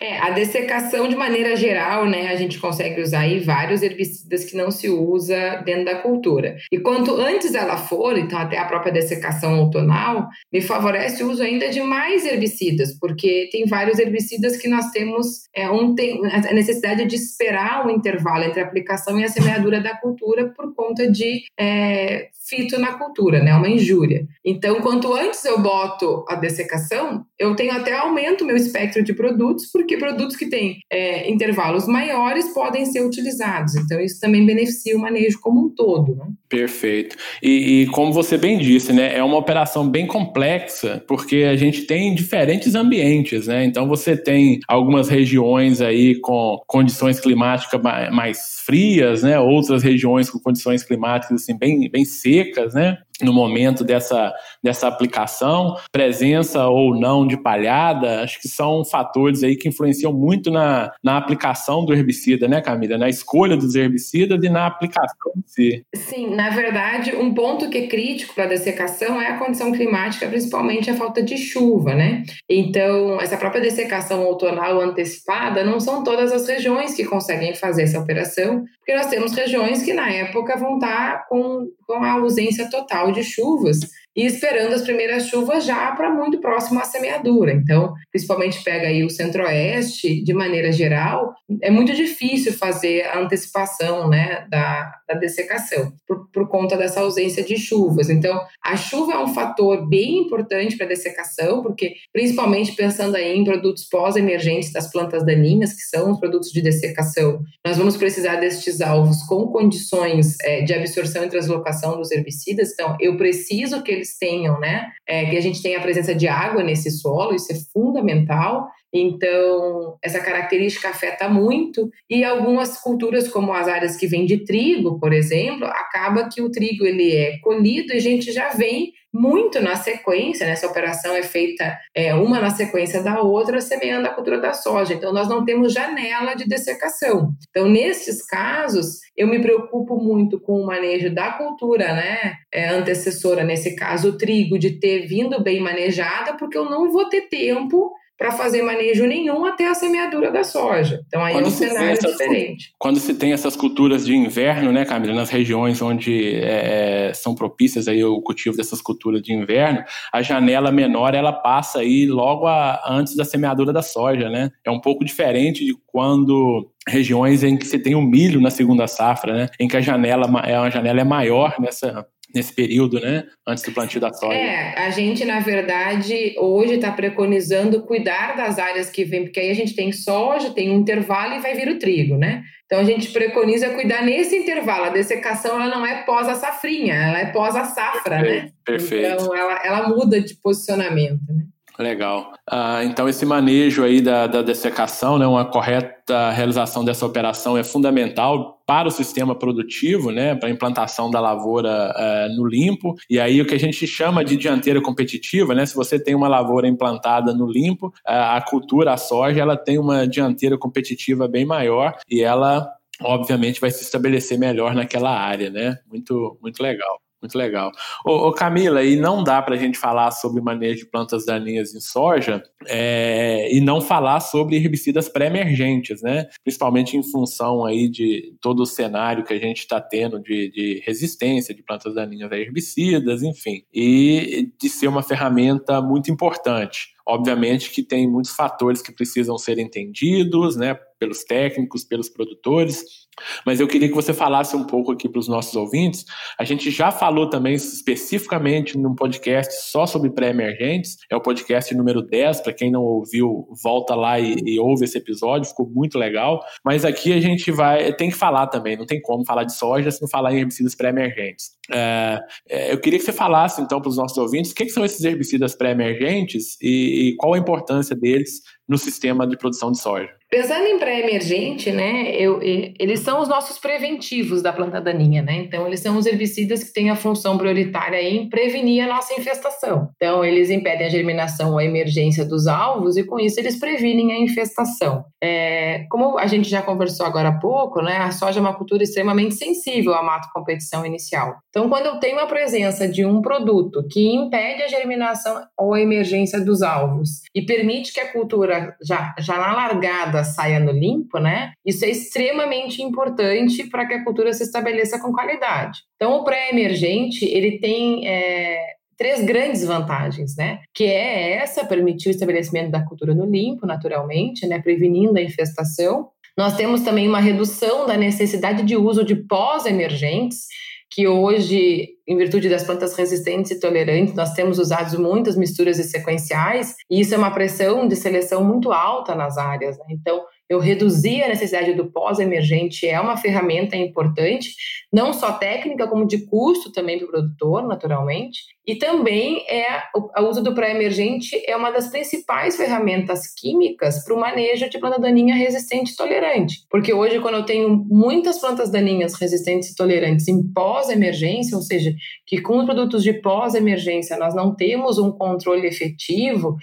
[0.00, 4.56] É, a dessecação de maneira geral, né, a gente consegue usar aí vários herbicidas que
[4.56, 6.56] não se usa dentro da cultura.
[6.70, 11.42] E quanto antes ela for, então até a própria dessecação outonal, me favorece o uso
[11.42, 16.52] ainda de mais herbicidas, porque tem vários herbicidas que nós temos é, um, tem, a
[16.52, 21.10] necessidade de esperar um intervalo entre a aplicação e a semeadura da cultura por conta
[21.10, 24.26] de é, fito na cultura, né, uma injúria.
[24.44, 29.51] Então, quanto antes eu boto a dessecação, eu tenho até aumento meu espectro de produtos
[29.52, 33.74] produtos, porque produtos que têm é, intervalos maiores podem ser utilizados.
[33.76, 36.14] Então, isso também beneficia o manejo como um todo.
[36.14, 36.26] Né?
[36.52, 37.16] Perfeito.
[37.42, 41.86] E, e, como você bem disse, né, é uma operação bem complexa, porque a gente
[41.86, 43.64] tem diferentes ambientes, né?
[43.64, 47.80] Então você tem algumas regiões aí com condições climáticas
[48.12, 49.40] mais frias, né?
[49.40, 52.98] Outras regiões com condições climáticas assim bem, bem secas, né?
[53.22, 59.56] no momento dessa, dessa aplicação, presença ou não de palhada, acho que são fatores aí
[59.56, 62.98] que influenciam muito na, na aplicação do herbicida, né, Camila?
[62.98, 65.86] Na escolha dos herbicidas e na aplicação em si.
[65.94, 70.26] Sim, na verdade, um ponto que é crítico para a dessecação é a condição climática,
[70.26, 72.24] principalmente a falta de chuva, né?
[72.50, 78.00] Então, essa própria dessecação outonal antecipada não são todas as regiões que conseguem fazer essa
[78.00, 83.12] operação, porque nós temos regiões que na época vão estar com, com a ausência total
[83.12, 83.78] de chuvas
[84.16, 87.52] e esperando as primeiras chuvas já para muito próximo à semeadura.
[87.52, 94.08] Então, principalmente pega aí o centro-oeste, de maneira geral, é muito difícil fazer a antecipação
[94.08, 98.10] né, da, da dessecação, por, por conta dessa ausência de chuvas.
[98.10, 103.36] Então, a chuva é um fator bem importante para a dessecação, porque principalmente pensando aí
[103.36, 108.36] em produtos pós-emergentes das plantas daninhas, que são os produtos de dessecação, nós vamos precisar
[108.36, 112.72] destes alvos com condições é, de absorção e translocação dos herbicidas.
[112.72, 114.90] Então, eu preciso que eles tenham, né?
[115.06, 118.68] É, que a gente tenha a presença de água nesse solo, isso é fundamental.
[118.92, 121.90] Então, essa característica afeta muito.
[122.10, 126.50] E algumas culturas, como as áreas que vêm de trigo, por exemplo, acaba que o
[126.50, 130.52] trigo ele é colhido e a gente já vem muito na sequência, né?
[130.52, 134.94] essa operação é feita é, uma na sequência da outra, semeando a cultura da soja.
[134.94, 137.32] Então, nós não temos janela de dessecação.
[137.50, 142.34] Então, nesses casos, eu me preocupo muito com o manejo da cultura né?
[142.52, 147.08] É, antecessora, nesse caso, o trigo, de ter vindo bem manejada, porque eu não vou
[147.08, 151.00] ter tempo para fazer manejo nenhum até a semeadura da soja.
[151.06, 152.72] Então aí quando é um cenário diferente.
[152.78, 157.34] Quando se tem essas culturas de inverno, né, Camila, nas regiões onde é, é, são
[157.34, 162.46] propícias aí o cultivo dessas culturas de inverno, a janela menor ela passa aí logo
[162.46, 164.50] a, antes da semeadura da soja, né?
[164.64, 168.86] É um pouco diferente de quando regiões em que você tem o milho na segunda
[168.86, 169.48] safra, né?
[169.58, 173.24] Em que a janela é uma janela é maior nessa nesse período, né?
[173.46, 174.34] Antes do plantio da soja.
[174.34, 179.50] É, a gente, na verdade, hoje está preconizando cuidar das áreas que vem, porque aí
[179.50, 182.42] a gente tem soja, tem um intervalo e vai vir o trigo, né?
[182.66, 184.84] Então a gente preconiza cuidar nesse intervalo.
[184.84, 188.52] A dessecação ela não é pós a safrinha, ela é pós a safra, perfeito, né?
[188.64, 189.06] Perfeito.
[189.12, 191.44] Então ela, ela muda de posicionamento, né?
[191.78, 192.34] Legal.
[192.48, 197.64] Ah, então, esse manejo aí da, da dessecação, né, uma correta realização dessa operação é
[197.64, 202.94] fundamental para o sistema produtivo, né, para a implantação da lavoura uh, no limpo.
[203.08, 206.28] E aí, o que a gente chama de dianteira competitiva, né, se você tem uma
[206.28, 207.92] lavoura implantada no limpo, uh,
[208.36, 213.70] a cultura, a soja, ela tem uma dianteira competitiva bem maior e ela, obviamente, vai
[213.70, 215.78] se estabelecer melhor naquela área, né?
[215.90, 217.01] Muito, muito legal.
[217.22, 217.70] Muito legal.
[218.04, 221.72] Ô, ô, Camila, e não dá para a gente falar sobre manejo de plantas daninhas
[221.72, 226.28] em soja é, e não falar sobre herbicidas pré-emergentes, né?
[226.42, 230.82] Principalmente em função aí de todo o cenário que a gente está tendo de, de,
[230.84, 236.92] resistência de plantas daninhas a herbicidas, enfim, e de ser uma ferramenta muito importante.
[237.06, 240.74] Obviamente que tem muitos fatores que precisam ser entendidos, né?
[240.98, 243.01] Pelos técnicos, pelos produtores
[243.46, 246.04] mas eu queria que você falasse um pouco aqui para os nossos ouvintes.
[246.38, 252.02] A gente já falou também especificamente num podcast só sobre pré-emergentes, é o podcast número
[252.02, 252.40] 10.
[252.40, 256.40] Para quem não ouviu, volta lá e, e, ouve esse episódio, ficou muito legal.
[256.64, 259.90] Mas aqui a gente vai, tem que falar também, não tem como falar de soja
[259.90, 261.52] se não falar em herbicidas pré-emergentes.
[261.70, 264.72] É, é, eu queria que você falasse então para os nossos ouvintes o que, que
[264.72, 268.40] são esses herbicidas pré-emergentes e, e qual a importância deles
[268.72, 270.08] no sistema de produção de soja.
[270.30, 275.34] Pensando em pré-emergente, né, eu, eles são os nossos preventivos da planta daninha, né?
[275.34, 279.90] Então, eles são os herbicidas que têm a função prioritária em prevenir a nossa infestação.
[279.96, 284.10] Então, eles impedem a germinação ou a emergência dos alvos e, com isso, eles previnem
[284.10, 285.04] a infestação.
[285.22, 288.82] É, como a gente já conversou agora há pouco, né, a soja é uma cultura
[288.82, 291.34] extremamente sensível à mato-competição inicial.
[291.50, 295.80] Então, quando eu tenho a presença de um produto que impede a germinação ou a
[295.80, 301.18] emergência dos alvos e permite que a cultura já, já na largada saia no limpo,
[301.18, 301.52] né?
[301.64, 305.80] Isso é extremamente importante para que a cultura se estabeleça com qualidade.
[305.96, 310.60] Então, o pré-emergente, ele tem é, três grandes vantagens, né?
[310.74, 314.60] Que é essa, permitir o estabelecimento da cultura no limpo, naturalmente, né?
[314.60, 316.08] Prevenindo a infestação.
[316.36, 320.46] Nós temos também uma redução da necessidade de uso de pós-emergentes,
[320.94, 325.84] que hoje, em virtude das plantas resistentes e tolerantes, nós temos usado muitas misturas e
[325.84, 329.78] sequenciais, e isso é uma pressão de seleção muito alta nas áreas.
[329.78, 329.86] Né?
[329.90, 334.54] Então, eu reduzir a necessidade do pós-emergente é uma ferramenta importante,
[334.92, 338.40] não só técnica, como de custo também para o produtor, naturalmente.
[338.66, 344.20] E também é o uso do pré-emergente é uma das principais ferramentas químicas para o
[344.20, 346.58] manejo de planta daninha resistente e tolerante.
[346.70, 351.92] Porque hoje, quando eu tenho muitas plantas daninhas resistentes e tolerantes em pós-emergência, ou seja,
[352.26, 356.56] que com os produtos de pós-emergência nós não temos um controle efetivo,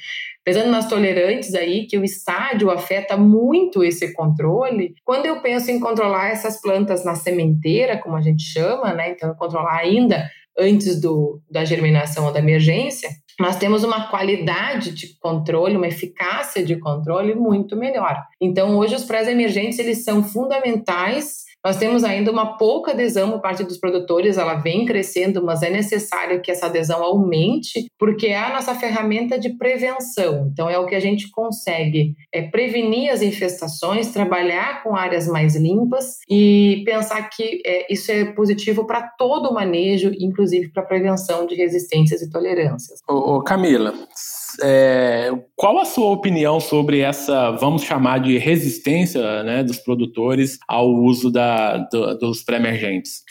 [0.43, 5.79] pensando nas tolerantes aí, que o estádio afeta muito esse controle, quando eu penso em
[5.79, 11.41] controlar essas plantas na sementeira, como a gente chama, né, então controlar ainda antes do,
[11.49, 17.33] da germinação ou da emergência, nós temos uma qualidade de controle, uma eficácia de controle
[17.33, 18.21] muito melhor.
[18.41, 23.63] Então, hoje os pré-emergentes eles são fundamentais nós temos ainda uma pouca adesão por parte
[23.63, 28.53] dos produtores, ela vem crescendo, mas é necessário que essa adesão aumente, porque é a
[28.53, 30.49] nossa ferramenta de prevenção.
[30.51, 35.55] Então, é o que a gente consegue é prevenir as infestações, trabalhar com áreas mais
[35.55, 40.85] limpas e pensar que é, isso é positivo para todo o manejo, inclusive para a
[40.85, 42.99] prevenção de resistências e tolerâncias.
[43.07, 43.93] Ô, ô Camila,
[44.61, 50.87] é, qual a sua opinião sobre essa, vamos chamar de resistência né, dos produtores ao
[50.89, 53.23] uso da, do, dos pré-emergentes?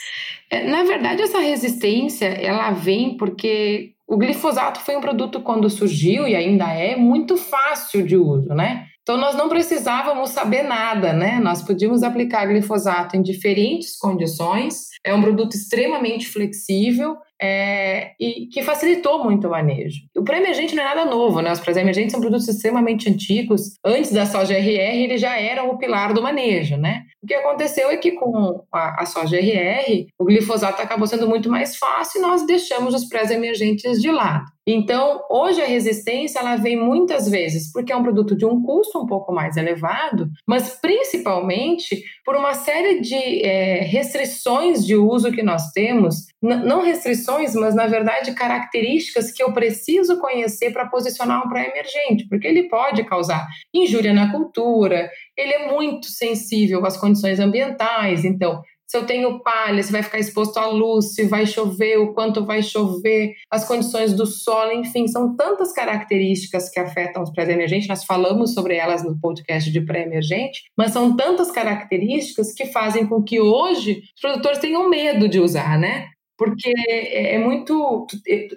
[0.50, 6.26] É, na verdade, essa resistência ela vem porque o glifosato foi um produto quando surgiu
[6.26, 8.87] e ainda é muito fácil de uso, né?
[9.02, 11.40] Então nós não precisávamos saber nada, né?
[11.40, 14.88] Nós podíamos aplicar glifosato em diferentes condições.
[15.02, 20.01] É um produto extremamente flexível é, e que facilitou muito o manejo.
[20.16, 21.53] O pré-emergente não é nada novo, né?
[21.53, 23.74] Os pré-emergentes são produtos extremamente antigos.
[23.85, 27.03] Antes da soja RR, eles já eram o pilar do manejo, né?
[27.22, 31.48] O que aconteceu é que com a, a soja RR, o glifosato acabou sendo muito
[31.48, 34.44] mais fácil e nós deixamos os pré-emergentes de lado.
[34.70, 38.98] Então, hoje a resistência ela vem muitas vezes porque é um produto de um custo
[38.98, 45.42] um pouco mais elevado, mas principalmente por uma série de é, restrições de uso que
[45.42, 51.48] nós temos, não restrições, mas na verdade características que eu preciso conhecer para posicionar um
[51.48, 58.22] pré-emergente, porque ele pode causar injúria na cultura, ele é muito sensível às condições ambientais,
[58.22, 62.14] então se eu tenho palha, se vai ficar exposto à luz, se vai chover, o
[62.14, 67.87] quanto vai chover, as condições do solo, enfim, são tantas características que afetam os pré-emergentes,
[67.87, 73.22] nós falamos sobre elas no podcast de pré-emergente, mas são tantas características que fazem com
[73.22, 76.07] que hoje os produtores tenham medo de usar, né?
[76.38, 78.07] Porque é, é muito.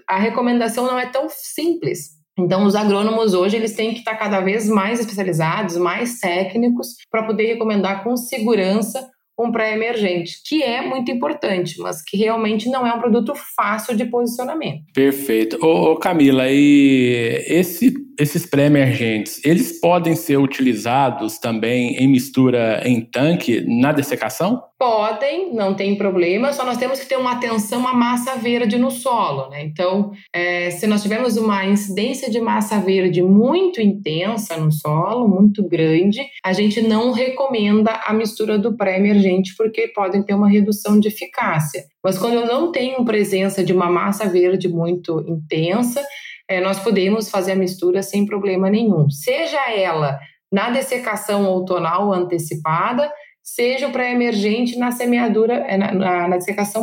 [0.07, 2.21] A recomendação não é tão simples.
[2.39, 7.23] Então, os agrônomos hoje eles têm que estar cada vez mais especializados, mais técnicos, para
[7.23, 12.93] poder recomendar com segurança um pré-emergente, que é muito importante, mas que realmente não é
[12.93, 14.83] um produto fácil de posicionamento.
[14.93, 15.57] Perfeito.
[15.65, 23.01] Ô, ô Camila, e esse, esses pré-emergentes, eles podem ser utilizados também em mistura em
[23.01, 24.61] tanque na dessecação?
[24.77, 28.89] Podem, não tem problema, só nós temos que ter uma atenção à massa verde no
[28.89, 29.63] solo, né?
[29.63, 35.67] Então, é, se nós tivermos uma incidência de massa verde muito intensa no solo, muito
[35.67, 41.09] grande, a gente não recomenda a mistura do pré-emergente porque podem ter uma redução de
[41.09, 41.83] eficácia.
[42.03, 46.03] Mas quando eu não tenho presença de uma massa verde muito intensa,
[46.51, 49.09] é, nós podemos fazer a mistura sem problema nenhum.
[49.09, 50.19] Seja ela
[50.51, 53.09] na dessecação outonal antecipada,
[53.43, 56.37] seja o pré-emergente na semeadura, é, na, na, na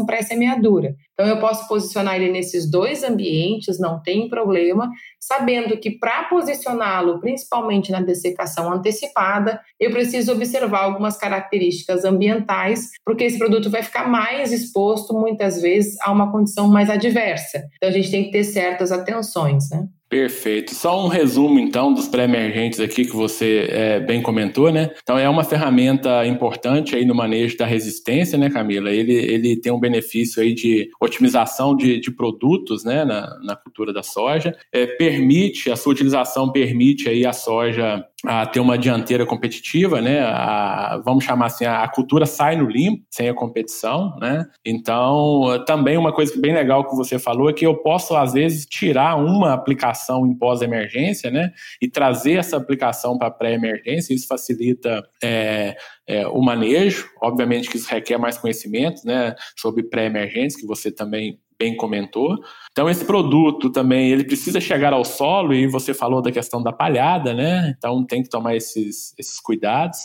[0.06, 0.94] pré-semeadura.
[1.12, 4.90] Então, eu posso posicionar ele nesses dois ambientes, não tem problema,
[5.20, 13.24] sabendo que para posicioná-lo, principalmente na dessecação antecipada, eu preciso observar algumas características ambientais, porque
[13.24, 17.64] esse produto vai ficar mais exposto, muitas vezes, a uma condição mais adversa.
[17.76, 19.88] Então, a gente tem que ter certas atenções, né?
[20.08, 20.74] Perfeito.
[20.74, 24.90] Só um resumo, então, dos pré-emergentes aqui que você é, bem comentou, né?
[25.02, 28.90] Então, é uma ferramenta importante aí no manejo da resistência, né, Camila?
[28.90, 33.92] Ele, ele tem um benefício aí de otimização de, de produtos, né, na, na cultura
[33.92, 34.56] da soja.
[34.72, 40.20] É, permite, a sua utilização permite aí a soja a ter uma dianteira competitiva, né?
[40.22, 44.44] A, vamos chamar assim, a, cultura sai no limpo, sem a competição, né?
[44.64, 48.66] Então, também uma coisa bem legal que você falou é que eu posso, às vezes,
[48.66, 51.52] tirar uma aplicação em pós-emergência, né?
[51.80, 57.88] E trazer essa aplicação para pré-emergência, isso facilita é, é, o manejo, obviamente que isso
[57.88, 59.34] requer mais conhecimento, né?
[59.56, 62.36] Sobre pré-emergência, que você também bem comentou.
[62.70, 66.72] Então esse produto também ele precisa chegar ao solo e você falou da questão da
[66.72, 67.74] palhada, né?
[67.76, 69.98] Então tem que tomar esses, esses cuidados.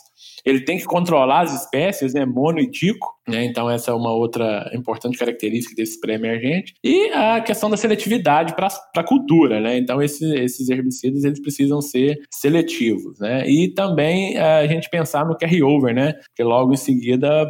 [0.46, 4.12] Ele tem que controlar as espécies, né, mono e dico, né, então essa é uma
[4.12, 10.02] outra importante característica desse pré-emergente, e a questão da seletividade para a cultura, né, então
[10.02, 15.94] esse, esses herbicidas eles precisam ser seletivos, né, e também a gente pensar no carry-over,
[15.94, 17.50] né, porque logo em seguida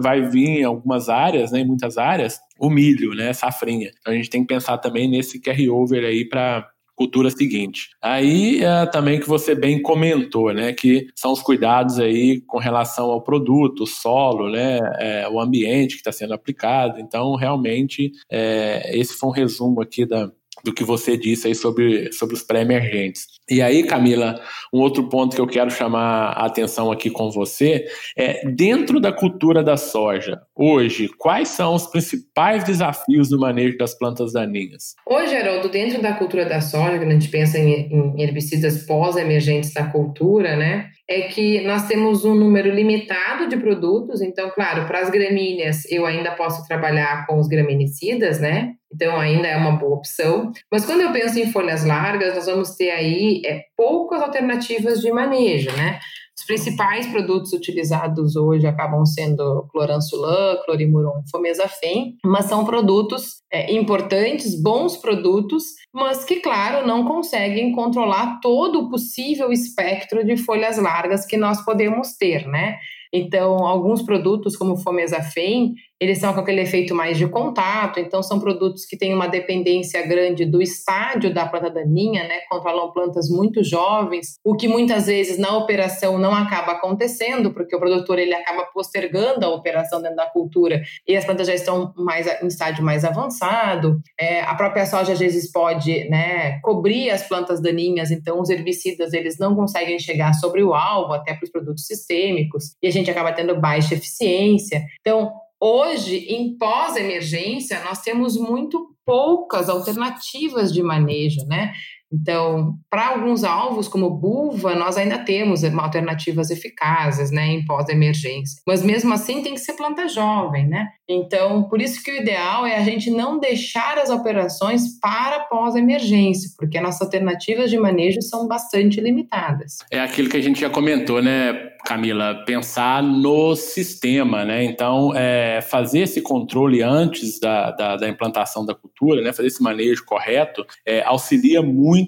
[0.00, 4.16] vai vir em algumas áreas, né, em muitas áreas, o milho, né, safrinha, então a
[4.16, 7.90] gente tem que pensar também nesse carry-over aí para cultura seguinte.
[8.02, 13.10] Aí é, também que você bem comentou, né, que são os cuidados aí com relação
[13.10, 17.00] ao produto, solo, né, é, o ambiente que está sendo aplicado.
[17.00, 20.30] Então, realmente, é, esse foi um resumo aqui da,
[20.64, 23.26] do que você disse aí sobre, sobre os pré-emergentes.
[23.48, 24.40] E aí, Camila,
[24.72, 27.84] um outro ponto que eu quero chamar a atenção aqui com você
[28.16, 33.96] é dentro da cultura da soja, hoje, quais são os principais desafios no manejo das
[33.96, 34.94] plantas daninhas?
[35.06, 39.74] Hoje, Haroldo, dentro da cultura da soja, quando a gente pensa em, em herbicidas pós-emergentes
[39.74, 45.00] da cultura, né, é que nós temos um número limitado de produtos, então, claro, para
[45.00, 48.72] as gramíneas eu ainda posso trabalhar com os graminicidas, né?
[48.94, 50.52] Então ainda é uma boa opção.
[50.70, 55.10] Mas quando eu penso em folhas largas, nós vamos ter aí é, poucas alternativas de
[55.10, 55.98] manejo, né?
[56.36, 64.60] Os principais produtos utilizados hoje acabam sendo cloransulan, clorimuron, fomezafem, mas são produtos é, importantes,
[64.60, 65.62] bons produtos,
[65.94, 71.64] mas que, claro, não conseguem controlar todo o possível espectro de folhas largas que nós
[71.64, 72.78] podemos ter, né?
[73.16, 75.74] Então, alguns produtos, como o Fomezafem,
[76.04, 80.06] eles são com aquele efeito mais de contato, então são produtos que têm uma dependência
[80.06, 82.40] grande do estádio da planta daninha, né?
[82.50, 87.80] Controlam plantas muito jovens, o que muitas vezes na operação não acaba acontecendo, porque o
[87.80, 92.26] produtor ele acaba postergando a operação dentro da cultura e as plantas já estão mais
[92.42, 93.98] em estádio mais avançado.
[94.20, 99.14] É, a própria soja às vezes pode, né, cobrir as plantas daninhas, então os herbicidas
[99.14, 103.10] eles não conseguem chegar sobre o alvo, até para os produtos sistêmicos, e a gente
[103.10, 104.82] acaba tendo baixa eficiência.
[105.00, 105.32] Então,
[105.66, 111.72] Hoje, em pós-emergência, nós temos muito poucas alternativas de manejo, né?
[112.14, 118.60] Então, para alguns alvos, como buva, nós ainda temos alternativas eficazes, né, em pós-emergência.
[118.66, 120.88] Mas mesmo assim tem que ser planta jovem, né?
[121.08, 126.50] Então, por isso que o ideal é a gente não deixar as operações para pós-emergência,
[126.56, 129.78] porque nossas alternativas de manejo são bastante limitadas.
[129.90, 132.42] É aquilo que a gente já comentou, né, Camila?
[132.46, 134.64] Pensar no sistema, né?
[134.64, 139.62] Então, é, fazer esse controle antes da, da, da implantação da cultura, né, fazer esse
[139.62, 142.03] manejo correto, é, auxilia muito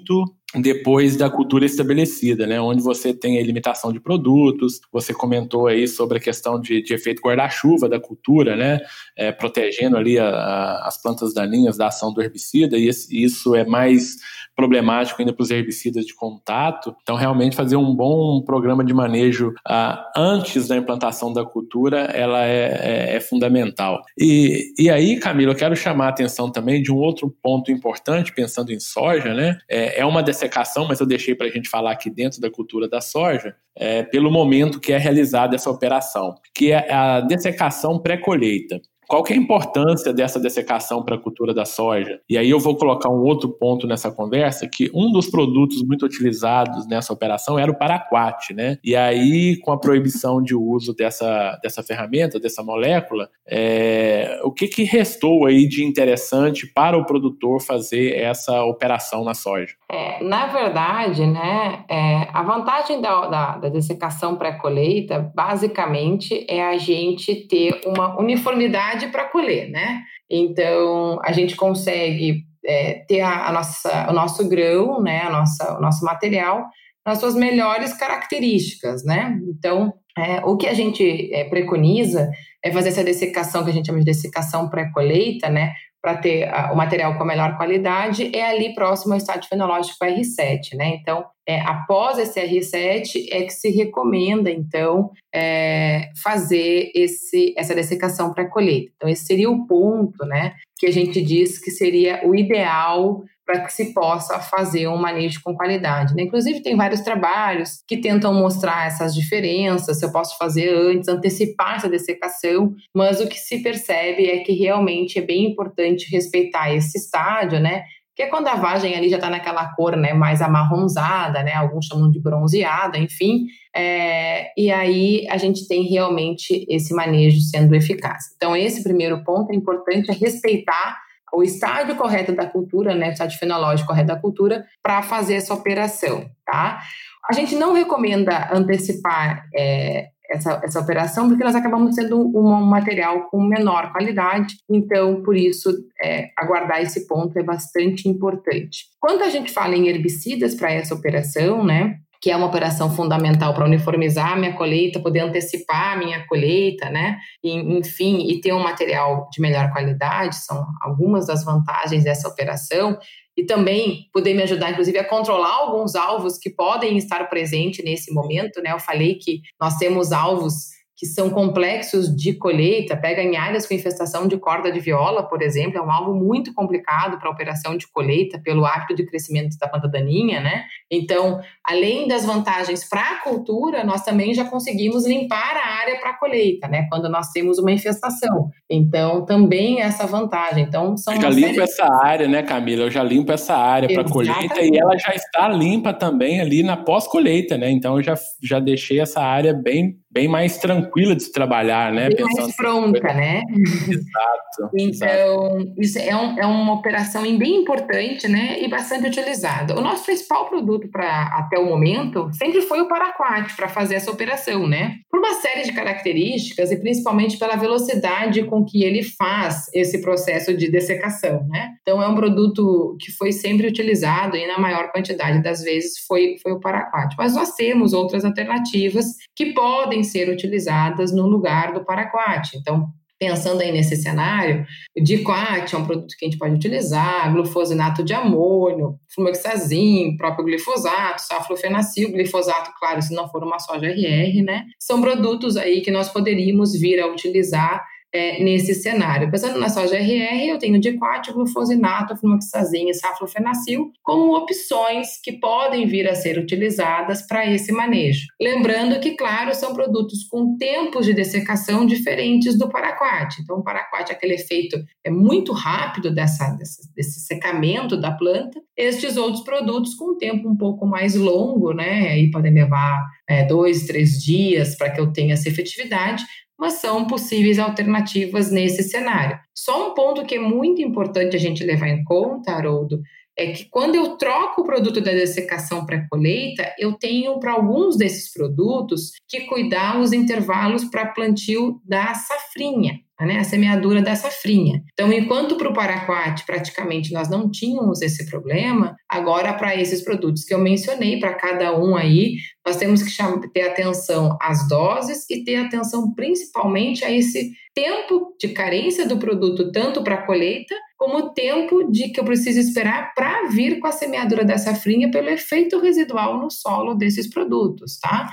[0.55, 5.87] depois da cultura estabelecida, né, onde você tem a limitação de produtos, você comentou aí
[5.87, 8.79] sobre a questão de, de efeito guarda-chuva da cultura, né,
[9.17, 13.55] é, protegendo ali a, a, as plantas daninhas da ação do herbicida, e esse, isso
[13.55, 14.17] é mais
[14.57, 16.97] problemático ainda para os herbicidas de contato.
[17.03, 22.45] Então, realmente fazer um bom programa de manejo uh, antes da implantação da cultura, ela
[22.45, 24.03] é, é, é, fundamental.
[24.19, 28.33] E, e aí, Camila, eu quero chamar a atenção também de um outro ponto importante,
[28.33, 29.59] pensando em soja, né?
[29.69, 32.89] É, é uma dessecação, mas eu deixei para a gente falar aqui dentro da cultura
[32.89, 38.81] da soja, é, pelo momento que é realizada essa operação, que é a dessecação pré-colheita.
[39.09, 42.21] Qual que é a importância dessa dessecação para a cultura da soja?
[42.29, 46.05] E aí eu vou colocar um outro ponto nessa conversa, que um dos produtos muito
[46.05, 48.79] utilizados nessa operação era o paraquat, né?
[48.83, 54.67] E aí, com a proibição de uso dessa, dessa ferramenta, dessa molécula, é, o que,
[54.67, 59.75] que restou aí de interessante para o produtor fazer essa operação na soja?
[59.91, 66.77] É, na verdade, né, é, a vantagem da, da, da dessecação pré-colheita, basicamente, é a
[66.77, 70.03] gente ter uma uniformidade para colher, né?
[70.31, 75.79] Então, a gente consegue é, ter a, a, nossa, o nosso grão, né, a nossa,
[75.79, 76.67] o nosso material
[77.05, 79.39] nas suas melhores características, né?
[79.49, 82.29] Então, é, o que a gente é, preconiza
[82.65, 85.73] é fazer essa dessecação, que a gente chama de dessecação pré-colheita, né?
[86.07, 90.05] Para ter a, o material com a melhor qualidade, é ali próximo ao estádio fenológico
[90.05, 90.97] R7, né?
[91.01, 98.33] Então, é, após esse R7 é que se recomenda, então, é, fazer esse, essa dessecação
[98.33, 98.93] para colheita.
[98.95, 103.61] Então, esse seria o ponto, né, que a gente diz que seria o ideal para
[103.61, 106.15] que se possa fazer um manejo com qualidade.
[106.15, 106.25] Né?
[106.25, 111.77] Inclusive, tem vários trabalhos que tentam mostrar essas diferenças, se eu posso fazer antes, antecipar
[111.77, 116.99] essa dessecação, mas o que se percebe é que realmente é bem importante respeitar esse
[116.99, 117.85] estádio, né?
[118.17, 121.85] que é quando a vagem ali já está naquela cor né, mais amarronzada, né, alguns
[121.85, 123.45] chamam de bronzeada, enfim,
[123.77, 128.25] é, e aí a gente tem realmente esse manejo sendo eficaz.
[128.35, 130.97] Então, esse primeiro ponto é importante, é respeitar
[131.33, 135.55] o estágio correto da cultura, né, o estágio fenológico correto da cultura, para fazer essa
[135.55, 136.81] operação, tá?
[137.29, 142.65] A gente não recomenda antecipar é, essa, essa operação, porque nós acabamos sendo um, um
[142.65, 145.71] material com menor qualidade, então, por isso,
[146.03, 148.87] é, aguardar esse ponto é bastante importante.
[149.01, 153.55] Quando a gente fala em herbicidas para essa operação, né, que é uma operação fundamental
[153.55, 157.19] para uniformizar a minha colheita, poder antecipar a minha colheita, né?
[157.43, 162.99] E, enfim, e ter um material de melhor qualidade, são algumas das vantagens dessa operação.
[163.37, 168.13] E também poder me ajudar, inclusive, a controlar alguns alvos que podem estar presentes nesse
[168.13, 168.73] momento, né?
[168.73, 173.75] Eu falei que nós temos alvos que são complexos de colheita, pega em áreas com
[173.75, 177.77] infestação de corda de viola, por exemplo, é um alvo muito complicado para a operação
[177.77, 180.65] de colheita pelo hábito de crescimento da planta daninha, né?
[180.91, 186.11] Então, além das vantagens para a cultura, nós também já conseguimos limpar a área para
[186.11, 186.87] a colheita, né?
[186.89, 188.49] Quando nós temos uma infestação.
[188.71, 190.65] Então, também essa vantagem.
[190.65, 191.61] Então, são Eu já limpo série...
[191.61, 192.85] essa área, né, Camila?
[192.85, 196.77] Eu já limpo essa área para colheita e ela já está limpa também ali na
[196.77, 197.71] pós-colheita, né?
[197.71, 202.09] Então, eu já, já deixei essa área bem bem mais tranquila de se trabalhar, né?
[202.09, 203.43] Bem Pensando mais pronta, né?
[203.51, 204.71] Exato.
[204.75, 205.75] então, exato.
[205.79, 208.59] isso é, um, é, uma operação bem importante, né?
[208.63, 209.79] E bastante utilizada.
[209.79, 214.11] O nosso principal produto para até o momento sempre foi o paraquat para fazer essa
[214.11, 214.95] operação, né?
[215.11, 220.57] Por uma série de características e principalmente pela velocidade com que ele faz esse processo
[220.57, 221.75] de dessecação, né?
[221.83, 226.37] Então, é um produto que foi sempre utilizado e na maior quantidade das vezes foi,
[226.43, 227.15] foi o paraquat.
[227.19, 232.57] Mas nós temos outras alternativas que podem ser utilizadas no lugar do paraquat.
[232.57, 234.67] Então, pensando aí nesse cenário,
[234.97, 240.45] o diquat é um produto que a gente pode utilizar, glufosinato de amônio, flumoxazin, próprio
[240.45, 244.65] glifosato, saflofenacil, glifosato, claro, se não for uma soja RR, né?
[244.79, 247.85] São produtos aí que nós poderíamos vir a utilizar
[248.17, 249.31] é, nesse cenário.
[249.31, 255.87] Pensando na soja RR, eu tenho diquat, glufosinato, flumoxazina e saflofenacil como opções que podem
[255.87, 258.27] vir a ser utilizadas para esse manejo.
[258.41, 263.37] Lembrando que, claro, são produtos com tempos de dessecação diferentes do paraquat.
[263.43, 268.61] Então, o paraquat, aquele efeito é muito rápido dessa, dessa, desse secamento da planta.
[268.77, 272.09] Estes outros produtos com um tempo um pouco mais longo, né?
[272.09, 276.25] Aí podem levar é, dois, três dias para que eu tenha essa efetividade,
[276.59, 279.39] mas são possíveis alternativas nesse cenário.
[279.55, 283.01] Só um ponto que é muito importante a gente levar em conta, Haroldo,
[283.37, 287.97] é que quando eu troco o produto da dessecação para colheita, eu tenho para alguns
[287.97, 294.83] desses produtos que cuidar os intervalos para plantio da safrinha né, a semeadura da safrinha.
[294.93, 300.45] Então, enquanto para o paraquat praticamente nós não tínhamos esse problema, agora para esses produtos
[300.45, 302.37] que eu mencionei, para cada um aí,
[302.67, 303.13] nós temos que
[303.53, 309.71] ter atenção às doses e ter atenção principalmente a esse tempo de carência do produto,
[309.71, 313.87] tanto para a colheita, como o tempo de que eu preciso esperar para vir com
[313.87, 318.31] a semeadura da safrinha pelo efeito residual no solo desses produtos, tá?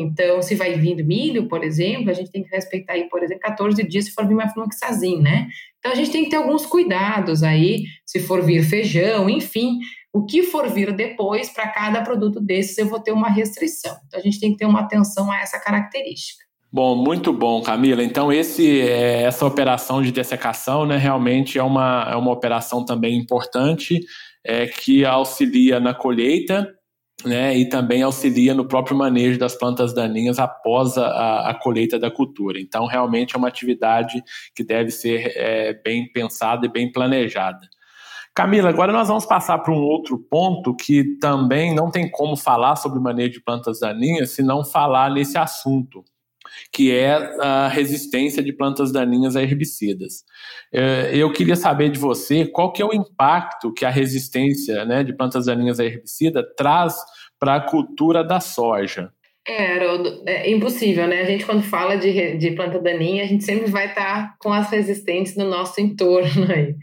[0.00, 3.42] Então, se vai vindo milho, por exemplo, a gente tem que respeitar aí, por exemplo,
[3.42, 5.48] 14 dias se for vir uma fluoxazine, né?
[5.78, 9.78] Então, a gente tem que ter alguns cuidados aí, se for vir feijão, enfim,
[10.12, 13.96] o que for vir depois, para cada produto desses eu vou ter uma restrição.
[14.06, 16.46] Então, a gente tem que ter uma atenção a essa característica.
[16.72, 18.02] Bom, muito bom, Camila.
[18.02, 23.16] Então, esse, é, essa operação de dessecação né, realmente é uma, é uma operação também
[23.16, 24.00] importante
[24.44, 26.75] é, que auxilia na colheita
[27.26, 32.10] né, e também auxilia no próprio manejo das plantas daninhas após a, a colheita da
[32.10, 32.60] cultura.
[32.60, 34.22] Então, realmente é uma atividade
[34.54, 37.68] que deve ser é, bem pensada e bem planejada.
[38.34, 42.76] Camila, agora nós vamos passar para um outro ponto que também não tem como falar
[42.76, 46.04] sobre manejo de plantas daninhas se não falar nesse assunto,
[46.72, 50.24] que é a resistência de plantas daninhas a herbicidas.
[50.72, 55.02] É, eu queria saber de você qual que é o impacto que a resistência né,
[55.02, 56.94] de plantas daninhas a herbicida traz
[57.38, 59.10] para a cultura da soja.
[59.46, 61.20] É, Haroldo, é impossível, né?
[61.20, 64.68] A gente, quando fala de, de planta daninha, a gente sempre vai estar com as
[64.70, 66.74] resistentes no nosso entorno aí.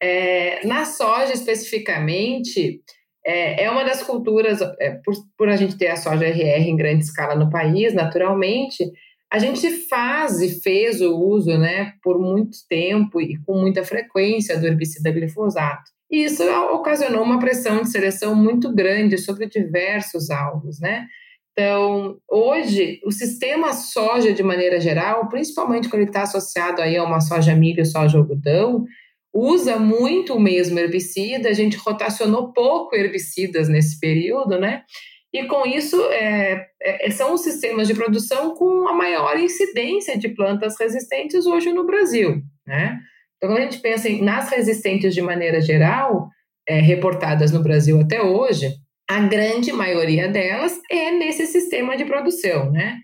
[0.00, 2.80] É, na soja, especificamente,
[3.26, 6.76] é, é uma das culturas, é, por, por a gente ter a soja RR em
[6.76, 8.90] grande escala no país, naturalmente,
[9.30, 14.58] a gente faz e fez o uso, né, por muito tempo e com muita frequência
[14.58, 15.90] do herbicida glifosato.
[16.10, 21.06] E isso ocasionou uma pressão de seleção muito grande sobre diversos alvos, né?
[21.52, 27.04] Então, hoje, o sistema soja, de maneira geral, principalmente quando ele está associado aí a
[27.04, 28.84] uma soja milho, soja algodão,
[29.34, 34.84] usa muito o mesmo herbicida, a gente rotacionou pouco herbicidas nesse período, né?
[35.32, 40.30] E com isso, é, é, são os sistemas de produção com a maior incidência de
[40.30, 42.98] plantas resistentes hoje no Brasil, né?
[43.36, 46.28] Então, quando a gente pensa em, nas resistentes de maneira geral,
[46.66, 48.74] é, reportadas no Brasil até hoje,
[49.08, 52.98] a grande maioria delas é nesse sistema de produção, né?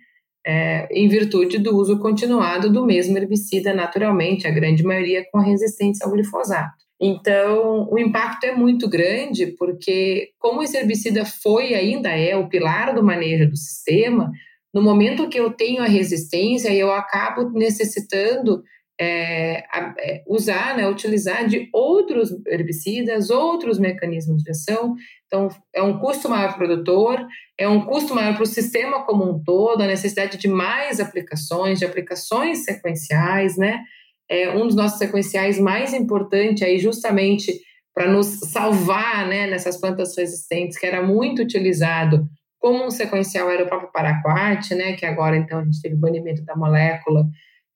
[0.47, 6.05] é, em virtude do uso continuado do mesmo herbicida naturalmente, a grande maioria com resistência
[6.05, 6.84] ao glifosato.
[7.01, 12.49] Então, o impacto é muito grande, porque, como esse herbicida foi e ainda é o
[12.49, 14.31] pilar do manejo do sistema,
[14.73, 18.63] no momento que eu tenho a resistência, eu acabo necessitando
[19.01, 19.65] é,
[19.99, 24.95] é, usar, né, utilizar de outros herbicidas, outros mecanismos de ação.
[25.27, 27.27] Então, é um custo maior para o produtor,
[27.59, 31.79] é um custo maior para o sistema como um todo, a necessidade de mais aplicações,
[31.79, 33.83] de aplicações sequenciais, né?
[34.29, 37.53] É um dos nossos sequenciais mais importantes aí justamente
[37.95, 42.27] para nos salvar, né, nessas plantas resistentes, que era muito utilizado
[42.59, 45.99] como um sequencial era o próprio paraquat, né, que agora então a gente teve o
[45.99, 47.27] banimento da molécula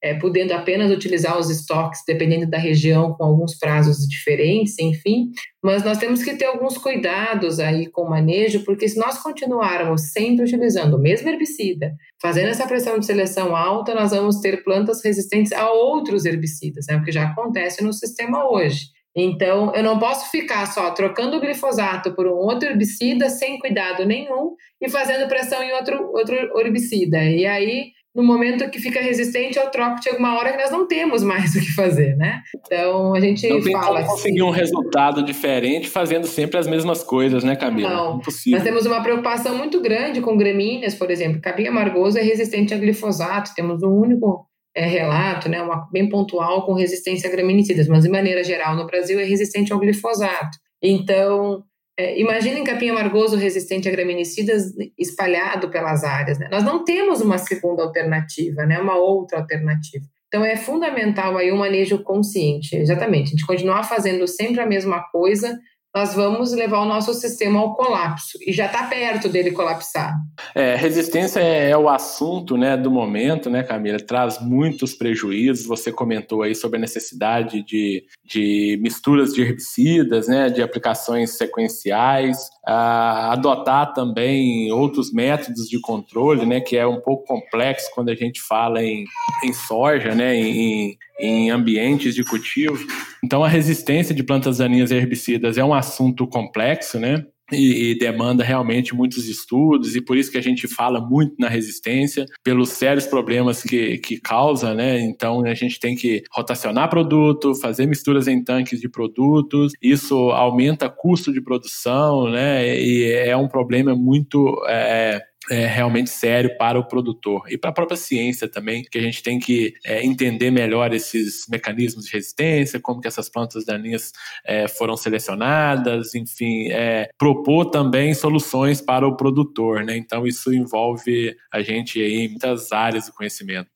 [0.03, 5.31] é, podendo apenas utilizar os estoques, dependendo da região, com alguns prazos diferentes, enfim.
[5.63, 10.13] Mas nós temos que ter alguns cuidados aí com o manejo, porque se nós continuarmos
[10.13, 11.93] sempre utilizando o mesmo herbicida,
[12.23, 16.97] fazendo essa pressão de seleção alta, nós vamos ter plantas resistentes a outros herbicidas, né,
[16.97, 18.87] o que já acontece no sistema hoje.
[19.21, 24.05] Então, eu não posso ficar só trocando o glifosato por um outro herbicida sem cuidado
[24.07, 27.25] nenhum e fazendo pressão em outro, outro herbicida.
[27.25, 30.87] E aí, no momento que fica resistente ao troco, chega uma hora que nós não
[30.87, 32.43] temos mais o que fazer, né?
[32.67, 36.67] Então a gente não tem fala como assim, conseguir um resultado diferente fazendo sempre as
[36.67, 37.91] mesmas coisas, né, Camila?
[37.91, 38.59] Não, Impossível.
[38.59, 41.41] nós temos uma preocupação muito grande com gramíneas, por exemplo.
[41.41, 46.65] Capim amargoso é resistente a glifosato, temos um único é, relato, né, uma, bem pontual
[46.65, 50.57] com resistência a graminicidas, mas de maneira geral no Brasil é resistente ao glifosato.
[50.83, 51.65] Então,
[51.99, 56.39] é, imaginem capim amargoso resistente a graminicidas espalhado pelas áreas.
[56.39, 56.49] Né?
[56.49, 58.79] Nós não temos uma segunda alternativa, né?
[58.79, 60.05] uma outra alternativa.
[60.29, 63.29] Então é fundamental aí um manejo consciente, exatamente.
[63.29, 65.59] A gente continuar fazendo sempre a mesma coisa,
[65.95, 70.15] nós vamos levar o nosso sistema ao colapso e já está perto dele colapsar.
[70.55, 73.99] É, resistência é, é, o assunto né, do momento, né, Camila?
[73.99, 75.67] Traz muitos prejuízos.
[75.67, 82.51] Você comentou aí sobre a necessidade de, de misturas de herbicidas, né, de aplicações sequenciais,
[82.69, 88.15] a, adotar também outros métodos de controle, né, que é um pouco complexo quando a
[88.15, 89.05] gente fala em,
[89.43, 92.79] em soja, né, em, em ambientes de cultivo.
[93.25, 97.25] Então, a resistência de plantas daninhas herbicidas é um assunto complexo, né?
[97.51, 101.49] E, e, demanda realmente muitos estudos, e por isso que a gente fala muito na
[101.49, 105.01] resistência, pelos sérios problemas que, que causa, né?
[105.01, 110.91] Então a gente tem que rotacionar produto, fazer misturas em tanques de produtos, isso aumenta
[110.91, 112.79] custo de produção, né?
[112.79, 114.55] E é um problema muito.
[114.69, 115.21] É,
[115.51, 119.23] é, realmente sério para o produtor e para a própria ciência também, que a gente
[119.23, 124.13] tem que é, entender melhor esses mecanismos de resistência, como que essas plantas daninhas
[124.45, 129.97] é, foram selecionadas, enfim, é, propor também soluções para o produtor, né?
[129.97, 133.69] Então isso envolve a gente aí em muitas áreas do conhecimento.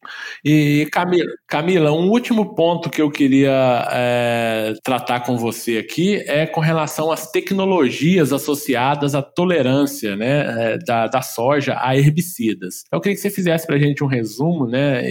[0.45, 6.47] E Camila, Camila um último ponto que eu queria é, tratar com você aqui é
[6.47, 12.83] com relação às tecnologias associadas à tolerância, né, é, da, da soja soja a herbicidas.
[12.87, 15.03] Então, eu queria que você fizesse para a gente um resumo, né?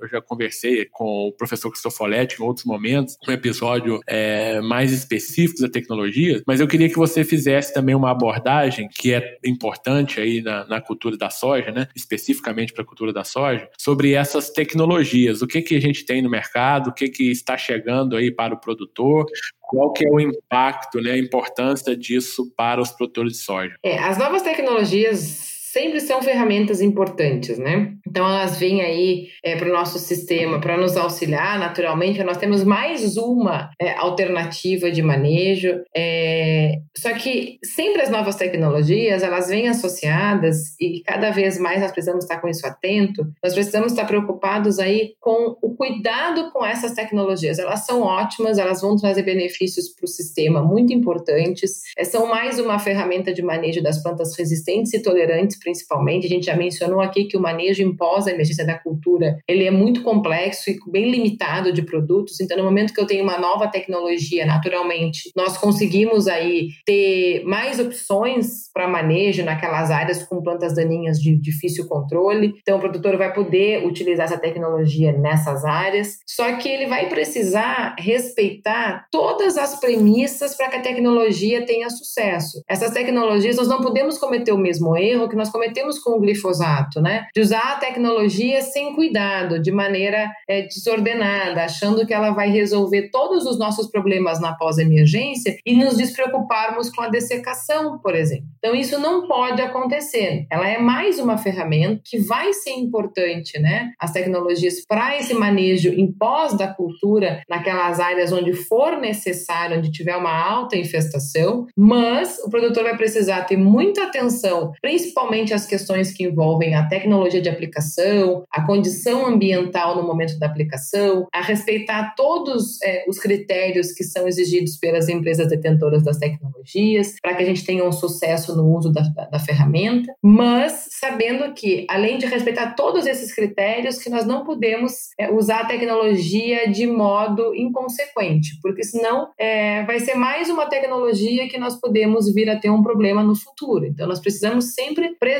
[0.00, 5.60] Eu já conversei com o professor Cristofoletti em outros momentos, um episódio é, mais específico
[5.60, 10.42] da tecnologia, mas eu queria que você fizesse também uma abordagem que é importante aí
[10.42, 11.88] na, na cultura da soja, né?
[11.96, 16.20] Especificamente para a cultura da soja, sobre essas tecnologias, o que que a gente tem
[16.20, 19.26] no mercado, o que que está chegando aí para o produtor,
[19.60, 23.74] qual que é o impacto, né, a importância disso para os produtores de soja?
[23.82, 27.94] É, as novas tecnologias sempre são ferramentas importantes, né?
[28.06, 32.22] Então elas vêm aí é, para o nosso sistema para nos auxiliar, naturalmente.
[32.22, 35.82] Nós temos mais uma é, alternativa de manejo.
[35.94, 41.90] É, só que sempre as novas tecnologias elas vêm associadas e cada vez mais nós
[41.90, 43.26] precisamos estar com isso atento.
[43.42, 47.58] Nós precisamos estar preocupados aí com o cuidado com essas tecnologias.
[47.58, 51.80] Elas são ótimas, elas vão trazer benefícios para o sistema muito importantes.
[51.98, 56.26] É, são mais uma ferramenta de manejo das plantas resistentes e tolerantes principalmente.
[56.26, 60.02] A gente já mencionou aqui que o manejo em pós-emergência da cultura, ele é muito
[60.02, 62.40] complexo e bem limitado de produtos.
[62.40, 67.80] Então, no momento que eu tenho uma nova tecnologia, naturalmente, nós conseguimos aí ter mais
[67.80, 72.54] opções para manejo naquelas áreas com plantas daninhas de difícil controle.
[72.60, 76.18] Então, o produtor vai poder utilizar essa tecnologia nessas áreas.
[76.26, 82.62] Só que ele vai precisar respeitar todas as premissas para que a tecnologia tenha sucesso.
[82.68, 87.00] Essas tecnologias, nós não podemos cometer o mesmo erro que nós cometemos com o glifosato,
[87.00, 87.28] né?
[87.32, 93.10] De usar a tecnologia sem cuidado, de maneira é, desordenada, achando que ela vai resolver
[93.10, 98.46] todos os nossos problemas na pós-emergência e nos despreocuparmos com a dessecação, por exemplo.
[98.58, 100.44] Então, isso não pode acontecer.
[100.50, 103.92] Ela é mais uma ferramenta que vai ser importante, né?
[104.00, 109.92] As tecnologias para esse manejo em pós da cultura, naquelas áreas onde for necessário, onde
[109.92, 116.12] tiver uma alta infestação, mas o produtor vai precisar ter muita atenção, principalmente as questões
[116.12, 122.14] que envolvem a tecnologia de aplicação, a condição ambiental no momento da aplicação, a respeitar
[122.16, 127.46] todos é, os critérios que são exigidos pelas empresas detentoras das tecnologias, para que a
[127.46, 132.26] gente tenha um sucesso no uso da, da, da ferramenta, mas sabendo que, além de
[132.26, 138.58] respeitar todos esses critérios, que nós não podemos é, usar a tecnologia de modo inconsequente,
[138.62, 142.82] porque senão é, vai ser mais uma tecnologia que nós podemos vir a ter um
[142.82, 143.84] problema no futuro.
[143.84, 145.33] Então, nós precisamos sempre preservar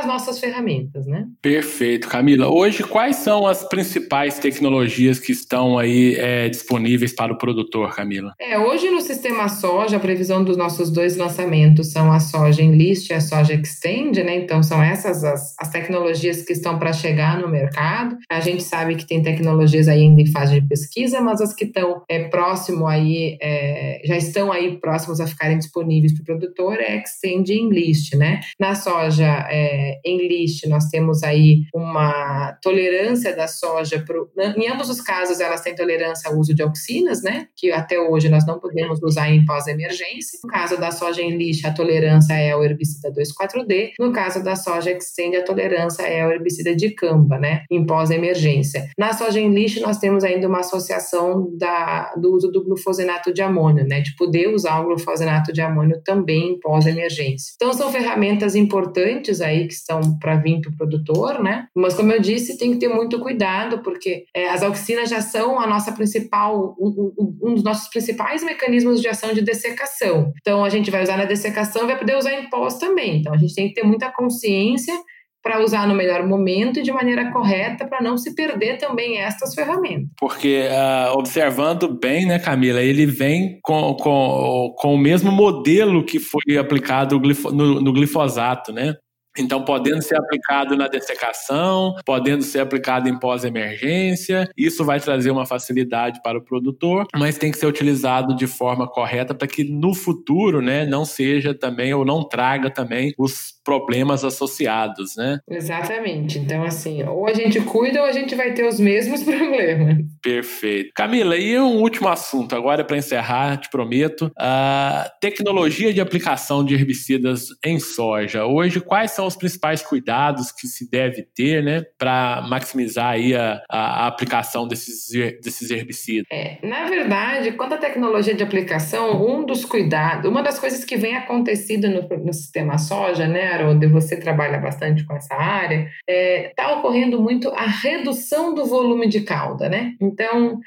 [0.00, 1.26] as nossas ferramentas, né?
[1.40, 2.48] Perfeito, Camila.
[2.48, 8.34] Hoje, quais são as principais tecnologias que estão aí é, disponíveis para o produtor, Camila?
[8.40, 13.10] É, hoje no sistema soja, a previsão dos nossos dois lançamentos são a soja Enlist
[13.10, 14.36] e a soja Extend, né?
[14.36, 18.16] Então, são essas as, as tecnologias que estão para chegar no mercado.
[18.30, 22.02] A gente sabe que tem tecnologias ainda em fase de pesquisa, mas as que estão
[22.08, 26.96] é, próximo aí, é, já estão aí próximos a ficarem disponíveis para o produtor é
[26.96, 28.40] Extend e Enlist, né?
[28.58, 35.00] Na soja é, Enlist, nós temos aí uma tolerância da soja, pro, em ambos os
[35.00, 37.46] casos elas têm tolerância ao uso de auxinas, né?
[37.56, 40.38] Que até hoje nós não podemos usar em pós-emergência.
[40.44, 43.92] No caso da soja Enlist, a tolerância é ao herbicida 2,4-D.
[43.98, 47.64] No caso da soja Extend, a tolerância é ao herbicida de camba, né?
[47.70, 48.88] Em pós-emergência.
[48.98, 53.86] Na soja Enlist, nós temos ainda uma associação da, do uso do glufosinato de amônio,
[53.86, 54.00] né?
[54.00, 57.52] De poder usar o glufosinato de amônio também em pós-emergência.
[57.56, 59.09] Então, são ferramentas importantes
[59.40, 61.66] aí que estão para vir para o produtor, né?
[61.74, 65.58] Mas, como eu disse, tem que ter muito cuidado, porque é, as auxinas já são
[65.60, 70.32] a nossa principal, um, um, dos nossos principais mecanismos de ação de dessecação.
[70.40, 73.18] Então, a gente vai usar na dessecação vai poder usar em pós também.
[73.18, 74.94] Então, a gente tem que ter muita consciência
[75.42, 79.54] para usar no melhor momento e de maneira correta para não se perder também estas
[79.54, 80.08] ferramentas.
[80.18, 86.18] Porque, uh, observando bem, né, Camila, ele vem com, com, com o mesmo modelo que
[86.18, 88.94] foi aplicado no, no glifosato, né?
[89.38, 95.46] Então, podendo ser aplicado na dessecação, podendo ser aplicado em pós-emergência, isso vai trazer uma
[95.46, 99.94] facilidade para o produtor, mas tem que ser utilizado de forma correta para que no
[99.94, 105.38] futuro, né, não seja também ou não traga também os problemas associados, né?
[105.48, 106.38] Exatamente.
[106.38, 109.98] Então, assim, ou a gente cuida ou a gente vai ter os mesmos problemas.
[110.22, 110.90] Perfeito.
[110.94, 116.74] Camila, e um último assunto, agora para encerrar, te prometo, a tecnologia de aplicação de
[116.74, 118.44] herbicidas em soja.
[118.44, 123.62] Hoje, quais são os principais cuidados que se deve ter, né, para maximizar aí a,
[123.70, 125.08] a, aplicação desses,
[125.42, 126.26] desses herbicidas?
[126.30, 130.96] É, na verdade, quanto à tecnologia de aplicação, um dos cuidados, uma das coisas que
[130.96, 135.92] vem acontecendo no, no sistema soja, né, Haroldo, você trabalha bastante com essa área, está
[136.08, 139.94] é, tá ocorrendo muito a redução do volume de cauda, né?
[140.00, 140.60] Então,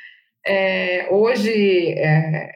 [0.46, 2.52] é, hoje, é,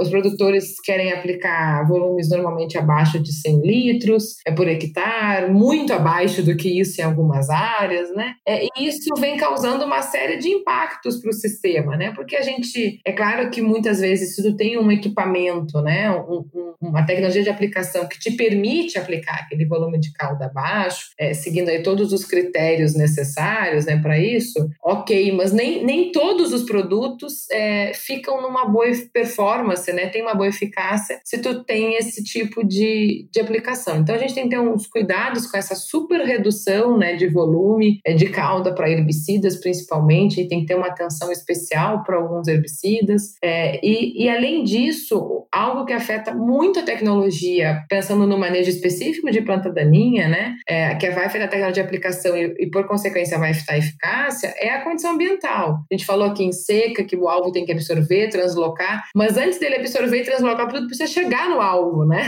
[0.00, 6.42] os produtores querem aplicar volumes normalmente abaixo de 100 litros é, por hectare, muito abaixo
[6.42, 8.34] do que isso em algumas áreas, né?
[8.46, 12.12] É, e isso vem causando uma série de impactos para o sistema, né?
[12.14, 16.44] Porque a gente, é claro que muitas vezes, se tu tem um equipamento, né, um,
[16.54, 21.34] um, uma tecnologia de aplicação que te permite aplicar aquele volume de calda abaixo, é,
[21.34, 26.62] seguindo aí todos os critérios necessários, né, para isso, ok, mas nem, nem todos os
[26.64, 30.08] produtos é, ficam numa boa performance, né?
[30.08, 33.98] Tem uma boa eficácia se tu tem esse tipo de, de aplicação.
[33.98, 38.00] Então a gente tem que ter uns cuidados com essa super redução, né, de volume
[38.04, 42.48] é, de cauda para herbicidas, principalmente, e tem que ter uma atenção especial para alguns
[42.48, 43.34] herbicidas.
[43.42, 49.30] É, e, e além disso, algo que afeta muito a tecnologia, pensando no manejo específico
[49.30, 52.86] de planta daninha, né, é, que vai afetar a tecnologia de aplicação e, e por
[52.86, 55.80] consequência vai afetar a eficácia, é a condição ambiental.
[55.90, 59.58] A gente falou aqui em seca que o alvo tem que absorver, translocar, mas antes
[59.58, 62.26] dele absorver e translocar, tudo precisa chegar no alvo, né?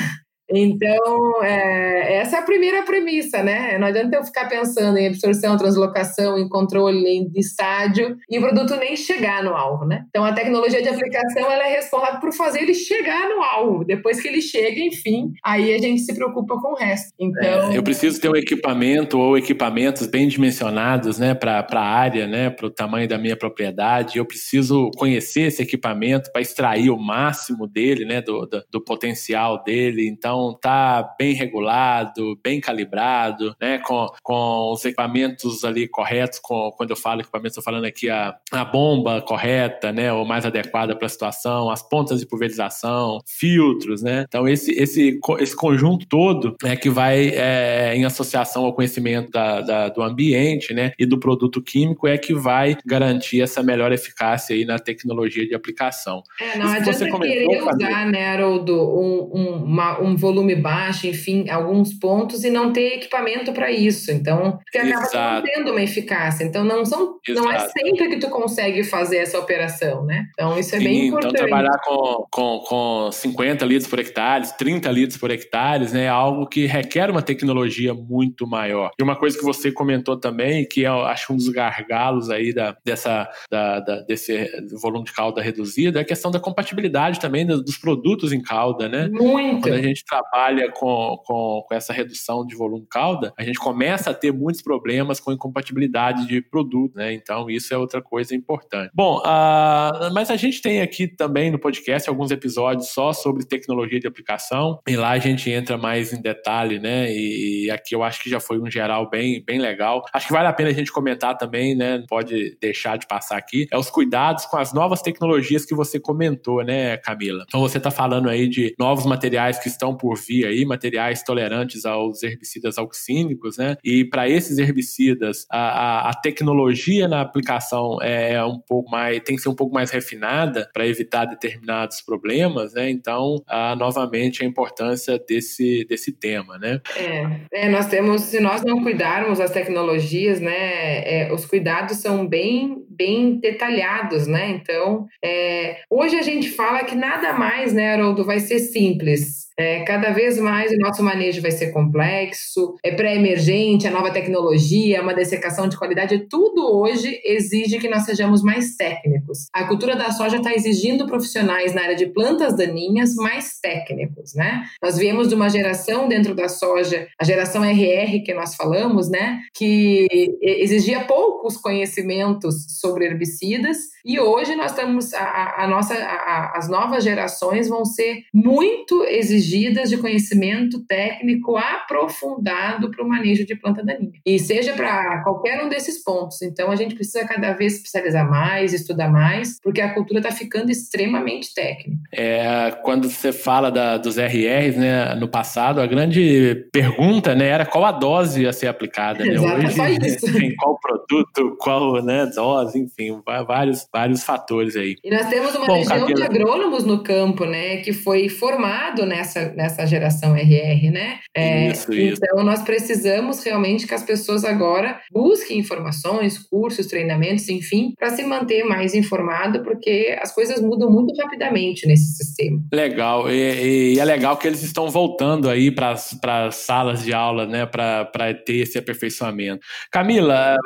[0.50, 3.78] Então, é, essa é a primeira premissa, né?
[3.78, 8.76] Não adianta eu ficar pensando em absorção, translocação, em controle de estádio e o produto
[8.76, 10.04] nem chegar no alvo, né?
[10.08, 13.84] Então, a tecnologia de aplicação ela é responsável por fazer ele chegar no alvo.
[13.84, 17.12] Depois que ele chega, enfim, aí a gente se preocupa com o resto.
[17.18, 22.26] Então, é, eu preciso ter um equipamento ou equipamentos bem dimensionados, né, para a área,
[22.26, 24.18] né, para o tamanho da minha propriedade.
[24.18, 29.62] Eu preciso conhecer esse equipamento para extrair o máximo dele, né, do, do, do potencial
[29.62, 30.06] dele.
[30.06, 33.78] Então, Então tá bem regulado, bem calibrado, né?
[33.78, 38.34] Com, com os equipamentos ali corretos, com, quando eu falo equipamento, estou falando aqui a,
[38.50, 40.12] a bomba correta, né?
[40.12, 44.24] Ou mais adequada para a situação, as pontas de pulverização, filtros, né?
[44.26, 49.60] Então esse, esse, esse conjunto todo é que vai é, em associação ao conhecimento da,
[49.60, 50.90] da, do ambiente, né?
[50.98, 55.54] E do produto químico é que vai garantir essa melhor eficácia aí na tecnologia de
[55.54, 56.24] aplicação.
[56.40, 61.48] É, não adianta você querer usar, né, Haroldo, um, um, uma, um volume baixo, enfim,
[61.50, 64.10] alguns pontos e não ter equipamento para isso.
[64.10, 66.44] Então, porque acaba não tendo uma eficácia.
[66.44, 70.26] Então, não, são, não é sempre que tu consegue fazer essa operação, né?
[70.32, 71.34] Então, isso é Sim, bem então importante.
[71.34, 76.08] Então, trabalhar com, com, com 50 litros por hectare, 30 litros por hectare, né, é
[76.08, 78.90] algo que requer uma tecnologia muito maior.
[78.98, 82.76] E uma coisa que você comentou também, que é, acho um dos gargalos aí da,
[82.84, 84.48] dessa, da, da, desse
[84.80, 89.08] volume de cauda reduzido, é a questão da compatibilidade também dos produtos em cauda, né?
[89.12, 89.62] Muito.
[89.62, 94.10] Quando a gente trabalha com, com, com essa redução de volume cauda, a gente começa
[94.10, 97.12] a ter muitos problemas com incompatibilidade de produto, né?
[97.12, 98.90] Então, isso é outra coisa importante.
[98.94, 103.98] Bom, uh, mas a gente tem aqui também no podcast alguns episódios só sobre tecnologia
[103.98, 107.10] de aplicação, e lá a gente entra mais em detalhe, né?
[107.10, 110.04] E, e aqui eu acho que já foi um geral bem, bem legal.
[110.12, 112.04] Acho que vale a pena a gente comentar também, né?
[112.08, 116.62] Pode deixar de passar aqui, é os cuidados com as novas tecnologias que você comentou,
[116.62, 117.44] né, Camila?
[117.48, 122.22] Então você está falando aí de novos materiais que estão vir aí, materiais tolerantes aos
[122.22, 123.76] herbicidas auxínicos, né?
[123.82, 129.36] E para esses herbicidas, a, a, a, tecnologia na aplicação é um pouco mais, tem
[129.36, 132.90] que ser um pouco mais refinada para evitar determinados problemas, né?
[132.90, 136.80] Então, a, novamente, a importância desse, desse tema, né?
[136.96, 142.26] É, é, nós temos, se nós não cuidarmos das tecnologias, né, é, os cuidados são
[142.26, 144.50] bem, bem detalhados, né?
[144.50, 149.43] Então, é, hoje a gente fala que nada mais, né, Haroldo, vai ser simples.
[149.56, 155.00] É, cada vez mais o nosso manejo vai ser complexo, é pré-emergente, a nova tecnologia,
[155.00, 159.46] uma dessecação de qualidade, tudo hoje exige que nós sejamos mais técnicos.
[159.52, 164.64] A cultura da soja está exigindo profissionais na área de plantas daninhas mais técnicos, né?
[164.82, 169.40] Nós viemos de uma geração dentro da soja, a geração RR que nós falamos, né,
[169.54, 170.06] que
[170.40, 177.04] exigia poucos conhecimentos sobre herbicidas e hoje nós estamos a, a nossa a, as novas
[177.04, 183.84] gerações vão ser muito exigidas exigidas de conhecimento técnico aprofundado para o manejo de planta
[183.84, 184.12] daninha.
[184.24, 186.40] E seja para qualquer um desses pontos.
[186.42, 190.70] Então, a gente precisa cada vez especializar mais, estudar mais, porque a cultura está ficando
[190.70, 192.00] extremamente técnica.
[192.12, 197.66] É, quando você fala da, dos RRs, né, no passado, a grande pergunta né, era
[197.66, 199.24] qual a dose a ser aplicada.
[199.24, 199.34] Né?
[199.34, 200.24] Exato, Hoje, só isso.
[200.34, 204.96] Enfim, qual produto, qual né, dose, enfim, vários, vários fatores aí.
[205.04, 209.33] E nós temos uma Bom, legião de agrônomos no campo, né, que foi formado nessa
[209.34, 211.18] nessa, nessa geração RR, né?
[211.34, 212.20] É, isso, isso.
[212.22, 218.24] Então, nós precisamos realmente que as pessoas agora busquem informações, cursos, treinamentos, enfim, para se
[218.24, 222.62] manter mais informado, porque as coisas mudam muito rapidamente nesse sistema.
[222.72, 227.46] Legal, e, e é legal que eles estão voltando aí para as salas de aula,
[227.46, 229.60] né, para ter esse aperfeiçoamento.
[229.90, 230.56] Camila,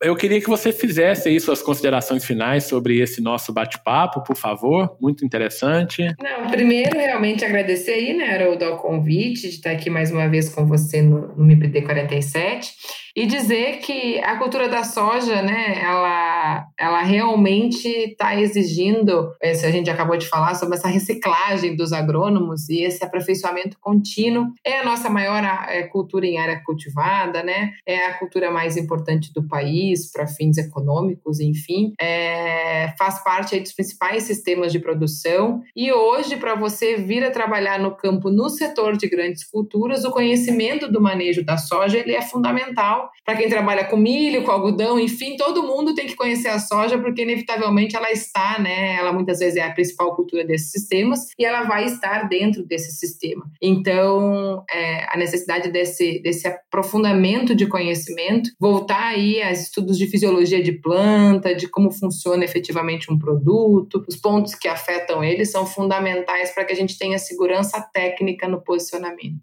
[0.00, 4.96] eu queria que você fizesse aí suas considerações finais sobre esse nosso bate-papo, por favor.
[5.00, 6.14] Muito interessante.
[6.22, 10.48] Não, primeiro, realmente agradecer aí, né, Haroldo, ao convite de estar aqui mais uma vez
[10.48, 12.72] com você no, no MIPD 47
[13.18, 19.72] e dizer que a cultura da soja, né, ela, ela realmente está exigindo, esse a
[19.72, 24.52] gente acabou de falar sobre essa reciclagem dos agrônomos e esse aperfeiçoamento contínuo.
[24.64, 27.72] É a nossa maior é, cultura em área cultivada, né?
[27.84, 31.94] É a cultura mais importante do país para fins econômicos, enfim.
[32.00, 35.60] É, faz parte dos principais sistemas de produção.
[35.74, 40.12] E hoje, para você vir a trabalhar no campo, no setor de grandes culturas, o
[40.12, 44.98] conhecimento do manejo da soja ele é fundamental para quem trabalha com milho, com algodão,
[44.98, 48.94] enfim, todo mundo tem que conhecer a soja, porque inevitavelmente ela está, né?
[48.94, 52.92] Ela muitas vezes é a principal cultura desses sistemas e ela vai estar dentro desse
[52.92, 53.44] sistema.
[53.60, 60.62] Então, é, a necessidade desse, desse aprofundamento de conhecimento, voltar aí a estudos de fisiologia
[60.62, 66.50] de planta, de como funciona efetivamente um produto, os pontos que afetam ele são fundamentais
[66.50, 69.40] para que a gente tenha segurança técnica no posicionamento.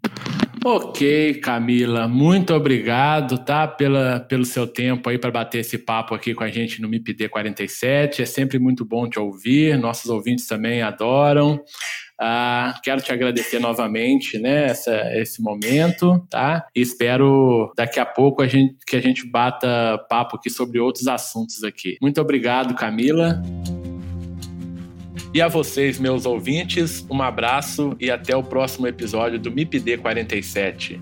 [0.64, 6.34] Ok, Camila, muito obrigado, tá, pela, pelo seu tempo aí para bater esse papo aqui
[6.34, 8.22] com a gente no MIPD 47.
[8.22, 11.62] É sempre muito bom te ouvir, nossos ouvintes também adoram.
[12.18, 16.66] Ah, quero te agradecer novamente, né, essa, esse momento, tá?
[16.74, 21.06] E espero daqui a pouco a gente, que a gente bata papo aqui sobre outros
[21.06, 21.98] assuntos aqui.
[22.00, 23.42] Muito obrigado, Camila.
[25.36, 30.98] E a vocês, meus ouvintes, um abraço e até o próximo episódio do MIPD 47.